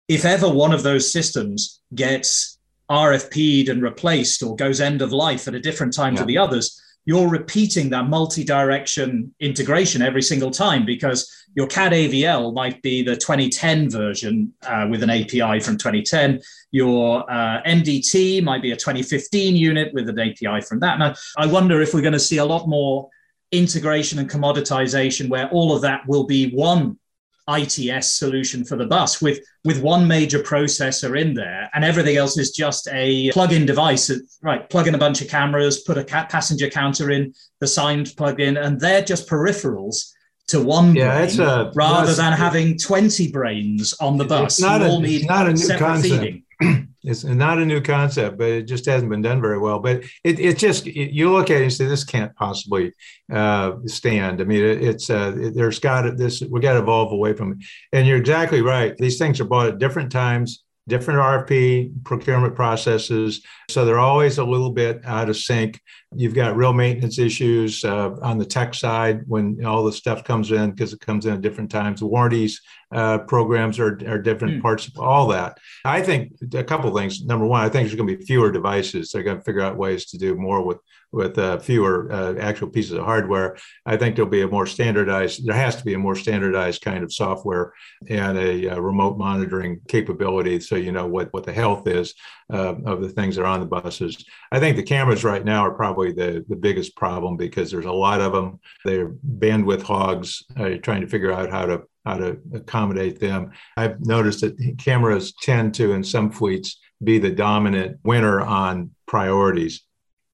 if 0.07 0.23
ever 0.23 0.47
one 0.49 0.73
of 0.73 0.83
those 0.83 1.11
systems 1.11 1.81
gets 1.95 2.59
RFP'd 2.91 3.69
and 3.69 3.81
replaced 3.81 4.43
or 4.43 4.55
goes 4.55 4.81
end 4.81 5.01
of 5.01 5.11
life 5.11 5.47
at 5.47 5.55
a 5.55 5.59
different 5.59 5.93
time 5.93 6.13
yeah. 6.13 6.19
to 6.19 6.25
the 6.25 6.37
others, 6.37 6.79
you're 7.05 7.29
repeating 7.29 7.89
that 7.91 8.09
multi-direction 8.09 9.33
integration 9.39 10.01
every 10.01 10.23
single 10.23 10.51
time 10.51 10.85
because 10.85 11.31
your 11.55 11.67
CAD 11.67 11.93
AVL 11.93 12.53
might 12.53 12.81
be 12.81 13.01
the 13.01 13.15
2010 13.15 13.89
version 13.89 14.53
uh, 14.67 14.87
with 14.89 15.01
an 15.01 15.09
API 15.09 15.61
from 15.61 15.77
2010. 15.77 16.41
Your 16.71 17.29
uh, 17.31 17.61
MDT 17.63 18.43
might 18.43 18.61
be 18.61 18.71
a 18.71 18.75
2015 18.75 19.55
unit 19.55 19.93
with 19.93 20.09
an 20.09 20.19
API 20.19 20.61
from 20.61 20.81
that. 20.81 20.99
Now, 20.99 21.15
I 21.37 21.47
wonder 21.47 21.81
if 21.81 21.93
we're 21.93 22.01
going 22.01 22.13
to 22.13 22.19
see 22.19 22.37
a 22.37 22.45
lot 22.45 22.67
more 22.67 23.09
integration 23.51 24.19
and 24.19 24.29
commoditization 24.29 25.29
where 25.29 25.49
all 25.49 25.73
of 25.73 25.81
that 25.83 26.05
will 26.07 26.25
be 26.25 26.51
one 26.51 26.99
ITS 27.47 28.17
solution 28.17 28.65
for 28.65 28.75
the 28.75 28.87
bus 28.87 29.21
with, 29.21 29.39
with 29.63 29.81
one 29.81 30.07
major 30.07 30.39
processor 30.39 31.17
in 31.19 31.35
there, 31.35 31.69
and 31.73 31.85
everything 31.85 32.17
else 32.17 32.37
is 32.37 32.51
just 32.51 32.89
a 32.91 33.31
plug-in 33.31 33.65
device. 33.65 34.11
Right, 34.41 34.67
plug 34.69 34.87
in 34.87 34.95
a 34.95 34.97
bunch 34.97 35.21
of 35.21 35.29
cameras, 35.29 35.81
put 35.81 35.97
a 35.97 36.03
passenger 36.03 36.69
counter 36.69 37.11
in, 37.11 37.33
the 37.61 37.67
signed 37.67 38.13
plug-in, 38.17 38.57
and 38.57 38.79
they're 38.79 39.03
just 39.03 39.29
peripherals 39.29 40.14
to 40.47 40.61
one 40.61 40.95
yeah, 40.95 41.25
brain, 41.25 41.39
a, 41.39 41.71
rather 41.73 42.13
than 42.13 42.33
having 42.33 42.77
20 42.77 43.31
brains 43.31 43.93
on 43.99 44.17
the 44.17 44.25
bus. 44.25 44.53
It's 44.53 44.61
not, 44.61 44.81
a, 44.81 44.99
it's 45.01 45.25
not 45.25 45.47
a 45.47 45.53
new 45.53 45.77
concept. 45.77 46.37
it's 47.03 47.23
not 47.23 47.59
a 47.59 47.65
new 47.65 47.81
concept, 47.81 48.37
but 48.37 48.47
it 48.47 48.63
just 48.63 48.85
hasn't 48.85 49.09
been 49.09 49.21
done 49.21 49.41
very 49.41 49.57
well. 49.57 49.79
But 49.79 50.03
it, 50.23 50.39
it 50.39 50.57
just 50.57 50.87
it, 50.87 51.11
you 51.11 51.31
look 51.31 51.49
at 51.49 51.57
it 51.57 51.63
and 51.63 51.73
say 51.73 51.85
this 51.85 52.03
can't 52.03 52.35
possibly 52.35 52.93
uh, 53.31 53.73
stand. 53.85 54.41
I 54.41 54.45
mean, 54.45 54.63
it, 54.63 54.83
it's 54.83 55.09
uh, 55.09 55.33
there's 55.53 55.79
got 55.79 56.17
this 56.17 56.41
we 56.41 56.59
got 56.59 56.73
to 56.73 56.79
evolve 56.79 57.11
away 57.11 57.33
from 57.33 57.53
it. 57.53 57.57
And 57.91 58.07
you're 58.07 58.17
exactly 58.17 58.61
right. 58.61 58.95
These 58.97 59.17
things 59.17 59.39
are 59.39 59.45
bought 59.45 59.67
at 59.67 59.79
different 59.79 60.11
times, 60.11 60.63
different 60.87 61.19
RFP 61.19 62.03
procurement 62.03 62.55
processes, 62.55 63.43
so 63.69 63.83
they're 63.83 63.99
always 63.99 64.37
a 64.37 64.45
little 64.45 64.71
bit 64.71 65.01
out 65.05 65.29
of 65.29 65.37
sync. 65.37 65.81
You've 66.15 66.33
got 66.33 66.55
real 66.55 66.73
maintenance 66.73 67.19
issues 67.19 67.83
uh, 67.83 68.15
on 68.21 68.37
the 68.37 68.45
tech 68.45 68.73
side 68.73 69.21
when 69.27 69.63
all 69.65 69.83
the 69.83 69.91
stuff 69.91 70.23
comes 70.23 70.51
in 70.51 70.71
because 70.71 70.93
it 70.93 70.99
comes 70.99 71.25
in 71.25 71.33
at 71.33 71.41
different 71.41 71.71
times. 71.71 72.01
Warranties 72.03 72.61
uh, 72.91 73.19
programs 73.19 73.79
are, 73.79 73.99
are 74.07 74.19
different 74.19 74.59
mm. 74.59 74.61
parts 74.61 74.87
of 74.87 74.97
all 74.97 75.27
that. 75.27 75.57
I 75.83 76.01
think 76.01 76.33
a 76.53 76.63
couple 76.63 76.95
things. 76.95 77.23
Number 77.23 77.45
one, 77.45 77.61
I 77.61 77.69
think 77.69 77.87
there's 77.87 77.95
going 77.95 78.07
to 78.07 78.17
be 78.17 78.25
fewer 78.25 78.51
devices. 78.51 79.11
They're 79.11 79.23
going 79.23 79.37
to 79.37 79.43
figure 79.43 79.61
out 79.61 79.77
ways 79.77 80.05
to 80.07 80.17
do 80.17 80.35
more 80.35 80.63
with 80.63 80.77
with 81.11 81.37
uh, 81.37 81.57
fewer 81.59 82.11
uh, 82.11 82.35
actual 82.39 82.67
pieces 82.67 82.91
of 82.91 83.05
hardware. 83.05 83.55
I 83.85 83.95
think 83.95 84.15
there'll 84.15 84.29
be 84.29 84.41
a 84.41 84.47
more 84.47 84.65
standardized. 84.65 85.45
There 85.45 85.55
has 85.55 85.77
to 85.77 85.85
be 85.85 85.93
a 85.93 85.97
more 85.97 86.15
standardized 86.15 86.81
kind 86.81 87.05
of 87.05 87.13
software 87.13 87.73
and 88.09 88.37
a, 88.37 88.65
a 88.65 88.75
uh, 88.75 88.79
remote 88.79 89.17
monitoring 89.17 89.79
capability, 89.87 90.59
so 90.59 90.75
you 90.75 90.91
know 90.91 91.07
what 91.07 91.33
what 91.33 91.45
the 91.45 91.53
health 91.53 91.87
is 91.87 92.13
uh, 92.51 92.75
of 92.85 93.01
the 93.01 93.09
things 93.09 93.35
that 93.35 93.43
are 93.43 93.45
on 93.45 93.61
the 93.61 93.65
buses. 93.65 94.25
I 94.51 94.59
think 94.59 94.75
the 94.75 94.83
cameras 94.83 95.23
right 95.23 95.43
now 95.43 95.61
are 95.61 95.73
probably 95.73 96.04
the 96.11 96.45
the 96.47 96.55
biggest 96.55 96.95
problem 96.95 97.37
because 97.37 97.71
there's 97.71 97.85
a 97.85 97.91
lot 97.91 98.21
of 98.21 98.33
them. 98.33 98.59
They're 98.83 99.09
bandwidth 99.09 99.83
hogs. 99.83 100.43
Uh, 100.57 100.75
trying 100.81 101.01
to 101.01 101.07
figure 101.07 101.31
out 101.31 101.49
how 101.49 101.65
to 101.65 101.83
how 102.05 102.17
to 102.17 102.37
accommodate 102.53 103.19
them. 103.19 103.51
I've 103.75 104.05
noticed 104.05 104.41
that 104.41 104.77
cameras 104.77 105.33
tend 105.41 105.73
to, 105.75 105.93
in 105.93 106.03
some 106.03 106.31
fleets, 106.31 106.79
be 107.03 107.17
the 107.17 107.31
dominant 107.31 107.99
winner 108.03 108.41
on 108.41 108.91
priorities. 109.07 109.83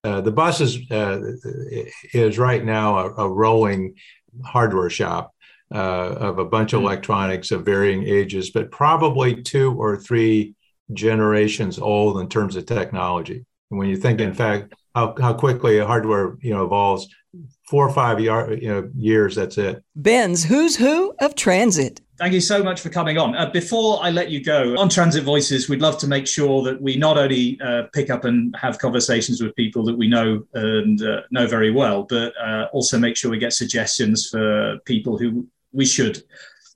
Uh, 0.04 0.20
the 0.20 0.32
bus 0.32 0.60
is, 0.60 0.78
uh, 0.90 1.20
is 2.12 2.38
right 2.38 2.64
now 2.64 2.98
a, 2.98 3.14
a 3.24 3.28
rolling 3.28 3.94
hardware 4.44 4.90
shop 4.90 5.32
uh, 5.74 5.78
of 5.78 6.38
a 6.38 6.44
bunch 6.44 6.72
of 6.72 6.80
hmm. 6.80 6.86
electronics 6.86 7.50
of 7.50 7.64
varying 7.64 8.06
ages, 8.06 8.50
but 8.50 8.70
probably 8.70 9.42
two 9.42 9.74
or 9.74 9.96
three 9.96 10.54
generations 10.92 11.78
old 11.78 12.20
in 12.20 12.28
terms 12.28 12.56
of 12.56 12.66
technology. 12.66 13.46
And 13.72 13.78
when 13.78 13.88
you 13.88 13.96
think, 13.96 14.20
in 14.20 14.34
fact, 14.34 14.74
how, 14.94 15.14
how 15.18 15.32
quickly 15.32 15.78
hardware 15.78 16.36
you 16.42 16.52
know 16.52 16.64
evolves, 16.64 17.08
four 17.66 17.88
or 17.88 17.92
five 17.92 18.20
year, 18.20 18.52
you 18.52 18.68
know, 18.68 18.90
years, 18.94 19.34
that's 19.34 19.56
it. 19.56 19.82
Ben's 19.96 20.44
Who's 20.44 20.76
Who 20.76 21.14
of 21.20 21.34
Transit. 21.34 22.02
Thank 22.18 22.34
you 22.34 22.42
so 22.42 22.62
much 22.62 22.82
for 22.82 22.90
coming 22.90 23.16
on. 23.16 23.34
Uh, 23.34 23.48
before 23.48 23.98
I 24.02 24.10
let 24.10 24.28
you 24.28 24.44
go, 24.44 24.78
on 24.78 24.90
Transit 24.90 25.24
Voices, 25.24 25.70
we'd 25.70 25.80
love 25.80 25.96
to 26.00 26.06
make 26.06 26.26
sure 26.26 26.62
that 26.64 26.82
we 26.82 26.96
not 26.96 27.16
only 27.16 27.58
uh, 27.64 27.84
pick 27.94 28.10
up 28.10 28.26
and 28.26 28.54
have 28.60 28.78
conversations 28.78 29.42
with 29.42 29.56
people 29.56 29.82
that 29.84 29.96
we 29.96 30.06
know 30.06 30.44
and 30.52 31.02
uh, 31.02 31.22
know 31.30 31.46
very 31.46 31.70
well, 31.70 32.02
but 32.02 32.34
uh, 32.38 32.66
also 32.74 32.98
make 32.98 33.16
sure 33.16 33.30
we 33.30 33.38
get 33.38 33.54
suggestions 33.54 34.28
for 34.28 34.78
people 34.84 35.16
who 35.16 35.48
we 35.72 35.86
should 35.86 36.22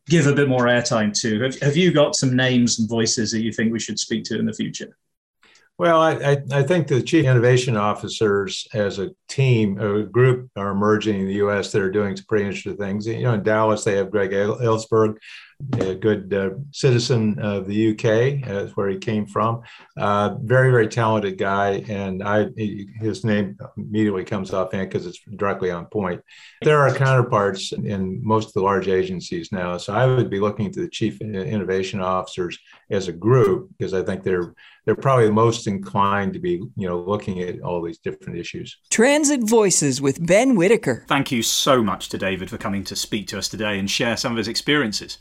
give 0.08 0.26
a 0.26 0.32
bit 0.32 0.48
more 0.48 0.64
airtime 0.64 1.12
to. 1.20 1.42
Have, 1.42 1.60
have 1.60 1.76
you 1.76 1.92
got 1.92 2.16
some 2.16 2.34
names 2.34 2.78
and 2.78 2.88
voices 2.88 3.30
that 3.32 3.42
you 3.42 3.52
think 3.52 3.70
we 3.70 3.80
should 3.80 3.98
speak 3.98 4.24
to 4.24 4.38
in 4.38 4.46
the 4.46 4.54
future? 4.54 4.96
Well, 5.78 6.00
I, 6.00 6.38
I, 6.52 6.62
think 6.62 6.88
the 6.88 7.02
chief 7.02 7.26
innovation 7.26 7.76
officers 7.76 8.66
as 8.72 8.98
a 8.98 9.10
team, 9.28 9.78
a 9.78 10.04
group 10.04 10.50
are 10.56 10.70
emerging 10.70 11.20
in 11.20 11.26
the 11.26 11.34
U.S. 11.34 11.70
that 11.72 11.82
are 11.82 11.90
doing 11.90 12.16
some 12.16 12.24
pretty 12.26 12.46
interesting 12.46 12.78
things. 12.78 13.06
You 13.06 13.20
know, 13.24 13.34
in 13.34 13.42
Dallas, 13.42 13.84
they 13.84 13.96
have 13.96 14.10
Greg 14.10 14.32
Aylesbury, 14.32 15.18
a 15.78 15.94
good 15.94 16.32
uh, 16.34 16.50
citizen 16.70 17.38
of 17.38 17.66
the 17.66 17.90
UK. 17.92 18.46
That's 18.46 18.76
where 18.76 18.88
he 18.88 18.98
came 18.98 19.26
from. 19.26 19.62
Uh, 19.96 20.36
very, 20.42 20.70
very 20.70 20.88
talented 20.88 21.38
guy, 21.38 21.84
and 21.88 22.22
I 22.22 22.48
his 23.00 23.24
name 23.24 23.56
immediately 23.76 24.24
comes 24.24 24.52
off 24.52 24.74
in 24.74 24.84
because 24.84 25.06
it's 25.06 25.20
directly 25.36 25.70
on 25.70 25.86
point. 25.86 26.20
There 26.62 26.78
are 26.78 26.94
counterparts 26.94 27.72
in 27.72 28.20
most 28.24 28.48
of 28.48 28.52
the 28.54 28.62
large 28.62 28.88
agencies 28.88 29.50
now, 29.50 29.76
so 29.78 29.94
I 29.94 30.06
would 30.06 30.30
be 30.30 30.40
looking 30.40 30.70
to 30.72 30.80
the 30.80 30.88
chief 30.88 31.20
innovation 31.20 32.00
officers 32.00 32.58
as 32.90 33.08
a 33.08 33.12
group 33.12 33.70
because 33.76 33.94
I 33.94 34.02
think 34.02 34.22
they're 34.22 34.54
they're 34.84 34.94
probably 34.94 35.26
the 35.26 35.32
most 35.32 35.66
inclined 35.66 36.32
to 36.34 36.38
be, 36.38 36.62
you 36.76 36.88
know, 36.88 37.00
looking 37.00 37.40
at 37.42 37.60
all 37.60 37.82
these 37.82 37.98
different 37.98 38.38
issues. 38.38 38.76
Transit 38.88 39.42
Voices 39.42 40.00
with 40.00 40.24
Ben 40.24 40.54
Whitaker. 40.54 41.04
Thank 41.08 41.32
you 41.32 41.42
so 41.42 41.82
much 41.82 42.08
to 42.10 42.18
David 42.18 42.50
for 42.50 42.56
coming 42.56 42.84
to 42.84 42.94
speak 42.94 43.26
to 43.28 43.38
us 43.38 43.48
today 43.48 43.80
and 43.80 43.90
share 43.90 44.16
some 44.16 44.32
of 44.32 44.38
his 44.38 44.46
experiences. 44.46 45.18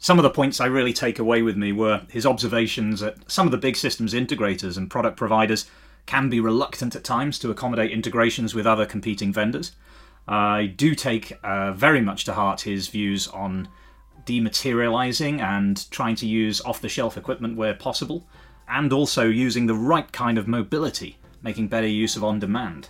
Some 0.00 0.18
of 0.18 0.22
the 0.22 0.30
points 0.30 0.60
I 0.60 0.66
really 0.66 0.92
take 0.92 1.18
away 1.18 1.42
with 1.42 1.56
me 1.56 1.72
were 1.72 2.02
his 2.08 2.24
observations 2.24 3.00
that 3.00 3.30
some 3.30 3.46
of 3.46 3.50
the 3.50 3.58
big 3.58 3.76
systems 3.76 4.14
integrators 4.14 4.76
and 4.76 4.88
product 4.88 5.16
providers 5.16 5.68
can 6.06 6.28
be 6.28 6.40
reluctant 6.40 6.94
at 6.94 7.02
times 7.02 7.38
to 7.40 7.50
accommodate 7.50 7.90
integrations 7.90 8.54
with 8.54 8.66
other 8.66 8.86
competing 8.86 9.32
vendors. 9.32 9.72
I 10.28 10.66
do 10.66 10.94
take 10.94 11.32
uh, 11.42 11.72
very 11.72 12.00
much 12.00 12.24
to 12.24 12.34
heart 12.34 12.60
his 12.60 12.88
views 12.88 13.26
on 13.28 13.68
dematerializing 14.24 15.40
and 15.40 15.90
trying 15.90 16.14
to 16.16 16.26
use 16.26 16.60
off 16.60 16.80
the 16.80 16.88
shelf 16.88 17.16
equipment 17.16 17.56
where 17.56 17.74
possible 17.74 18.26
and 18.68 18.92
also 18.92 19.26
using 19.26 19.66
the 19.66 19.74
right 19.74 20.12
kind 20.12 20.38
of 20.38 20.46
mobility, 20.46 21.18
making 21.42 21.68
better 21.68 21.86
use 21.86 22.14
of 22.14 22.22
on 22.22 22.38
demand. 22.38 22.88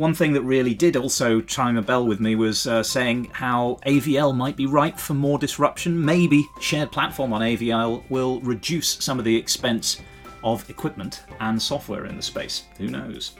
One 0.00 0.14
thing 0.14 0.32
that 0.32 0.40
really 0.40 0.72
did 0.72 0.96
also 0.96 1.42
chime 1.42 1.76
a 1.76 1.82
bell 1.82 2.06
with 2.06 2.20
me 2.20 2.34
was 2.34 2.66
uh, 2.66 2.82
saying 2.82 3.28
how 3.32 3.78
AVL 3.84 4.34
might 4.34 4.56
be 4.56 4.64
ripe 4.64 4.98
for 4.98 5.12
more 5.12 5.38
disruption. 5.38 6.02
Maybe 6.02 6.48
shared 6.58 6.90
platform 6.90 7.34
on 7.34 7.42
AVL 7.42 8.02
will 8.08 8.40
reduce 8.40 8.88
some 9.04 9.18
of 9.18 9.26
the 9.26 9.36
expense 9.36 10.00
of 10.42 10.70
equipment 10.70 11.24
and 11.40 11.60
software 11.60 12.06
in 12.06 12.16
the 12.16 12.22
space. 12.22 12.64
Who 12.78 12.88
knows? 12.88 13.32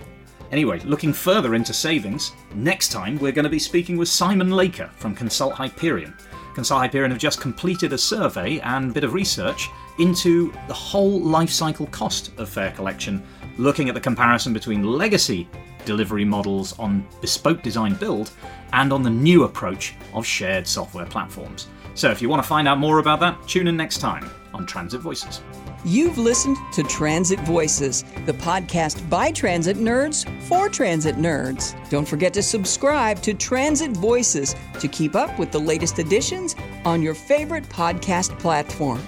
Anyway, 0.52 0.80
looking 0.80 1.14
further 1.14 1.54
into 1.54 1.72
savings, 1.72 2.32
next 2.54 2.90
time 2.90 3.18
we're 3.18 3.32
going 3.32 3.44
to 3.44 3.48
be 3.48 3.58
speaking 3.58 3.96
with 3.96 4.10
Simon 4.10 4.50
Laker 4.50 4.90
from 4.98 5.14
Consult 5.14 5.54
Hyperion. 5.54 6.12
Consult 6.54 6.82
Hyperion 6.82 7.10
have 7.10 7.18
just 7.18 7.40
completed 7.40 7.94
a 7.94 7.98
survey 7.98 8.60
and 8.60 8.92
bit 8.92 9.04
of 9.04 9.14
research 9.14 9.70
into 9.98 10.52
the 10.68 10.74
whole 10.74 11.20
life 11.20 11.50
cycle 11.50 11.86
cost 11.86 12.32
of 12.38 12.48
fare 12.48 12.72
collection, 12.72 13.22
looking 13.58 13.88
at 13.88 13.94
the 13.94 14.00
comparison 14.00 14.52
between 14.52 14.84
legacy 14.84 15.48
delivery 15.84 16.24
models 16.24 16.78
on 16.78 17.06
bespoke 17.20 17.62
design 17.62 17.94
build 17.94 18.30
and 18.72 18.92
on 18.92 19.02
the 19.02 19.10
new 19.10 19.44
approach 19.44 19.94
of 20.14 20.24
shared 20.24 20.66
software 20.66 21.06
platforms. 21.06 21.68
So 21.94 22.10
if 22.10 22.22
you 22.22 22.28
want 22.28 22.42
to 22.42 22.48
find 22.48 22.68
out 22.68 22.78
more 22.78 22.98
about 22.98 23.20
that, 23.20 23.46
tune 23.48 23.66
in 23.66 23.76
next 23.76 23.98
time 23.98 24.30
on 24.54 24.66
Transit 24.66 25.00
Voices. 25.00 25.42
You've 25.84 26.18
listened 26.18 26.58
to 26.72 26.82
Transit 26.82 27.40
Voices, 27.40 28.04
the 28.26 28.34
podcast 28.34 29.08
by 29.08 29.32
transit 29.32 29.78
nerds 29.78 30.28
for 30.42 30.68
transit 30.68 31.16
nerds. 31.16 31.74
Don't 31.88 32.06
forget 32.06 32.34
to 32.34 32.42
subscribe 32.42 33.22
to 33.22 33.32
Transit 33.32 33.92
Voices 33.92 34.54
to 34.78 34.88
keep 34.88 35.16
up 35.16 35.38
with 35.38 35.52
the 35.52 35.58
latest 35.58 35.98
editions 35.98 36.54
on 36.84 37.02
your 37.02 37.14
favorite 37.14 37.64
podcast 37.64 38.38
platform. 38.38 39.00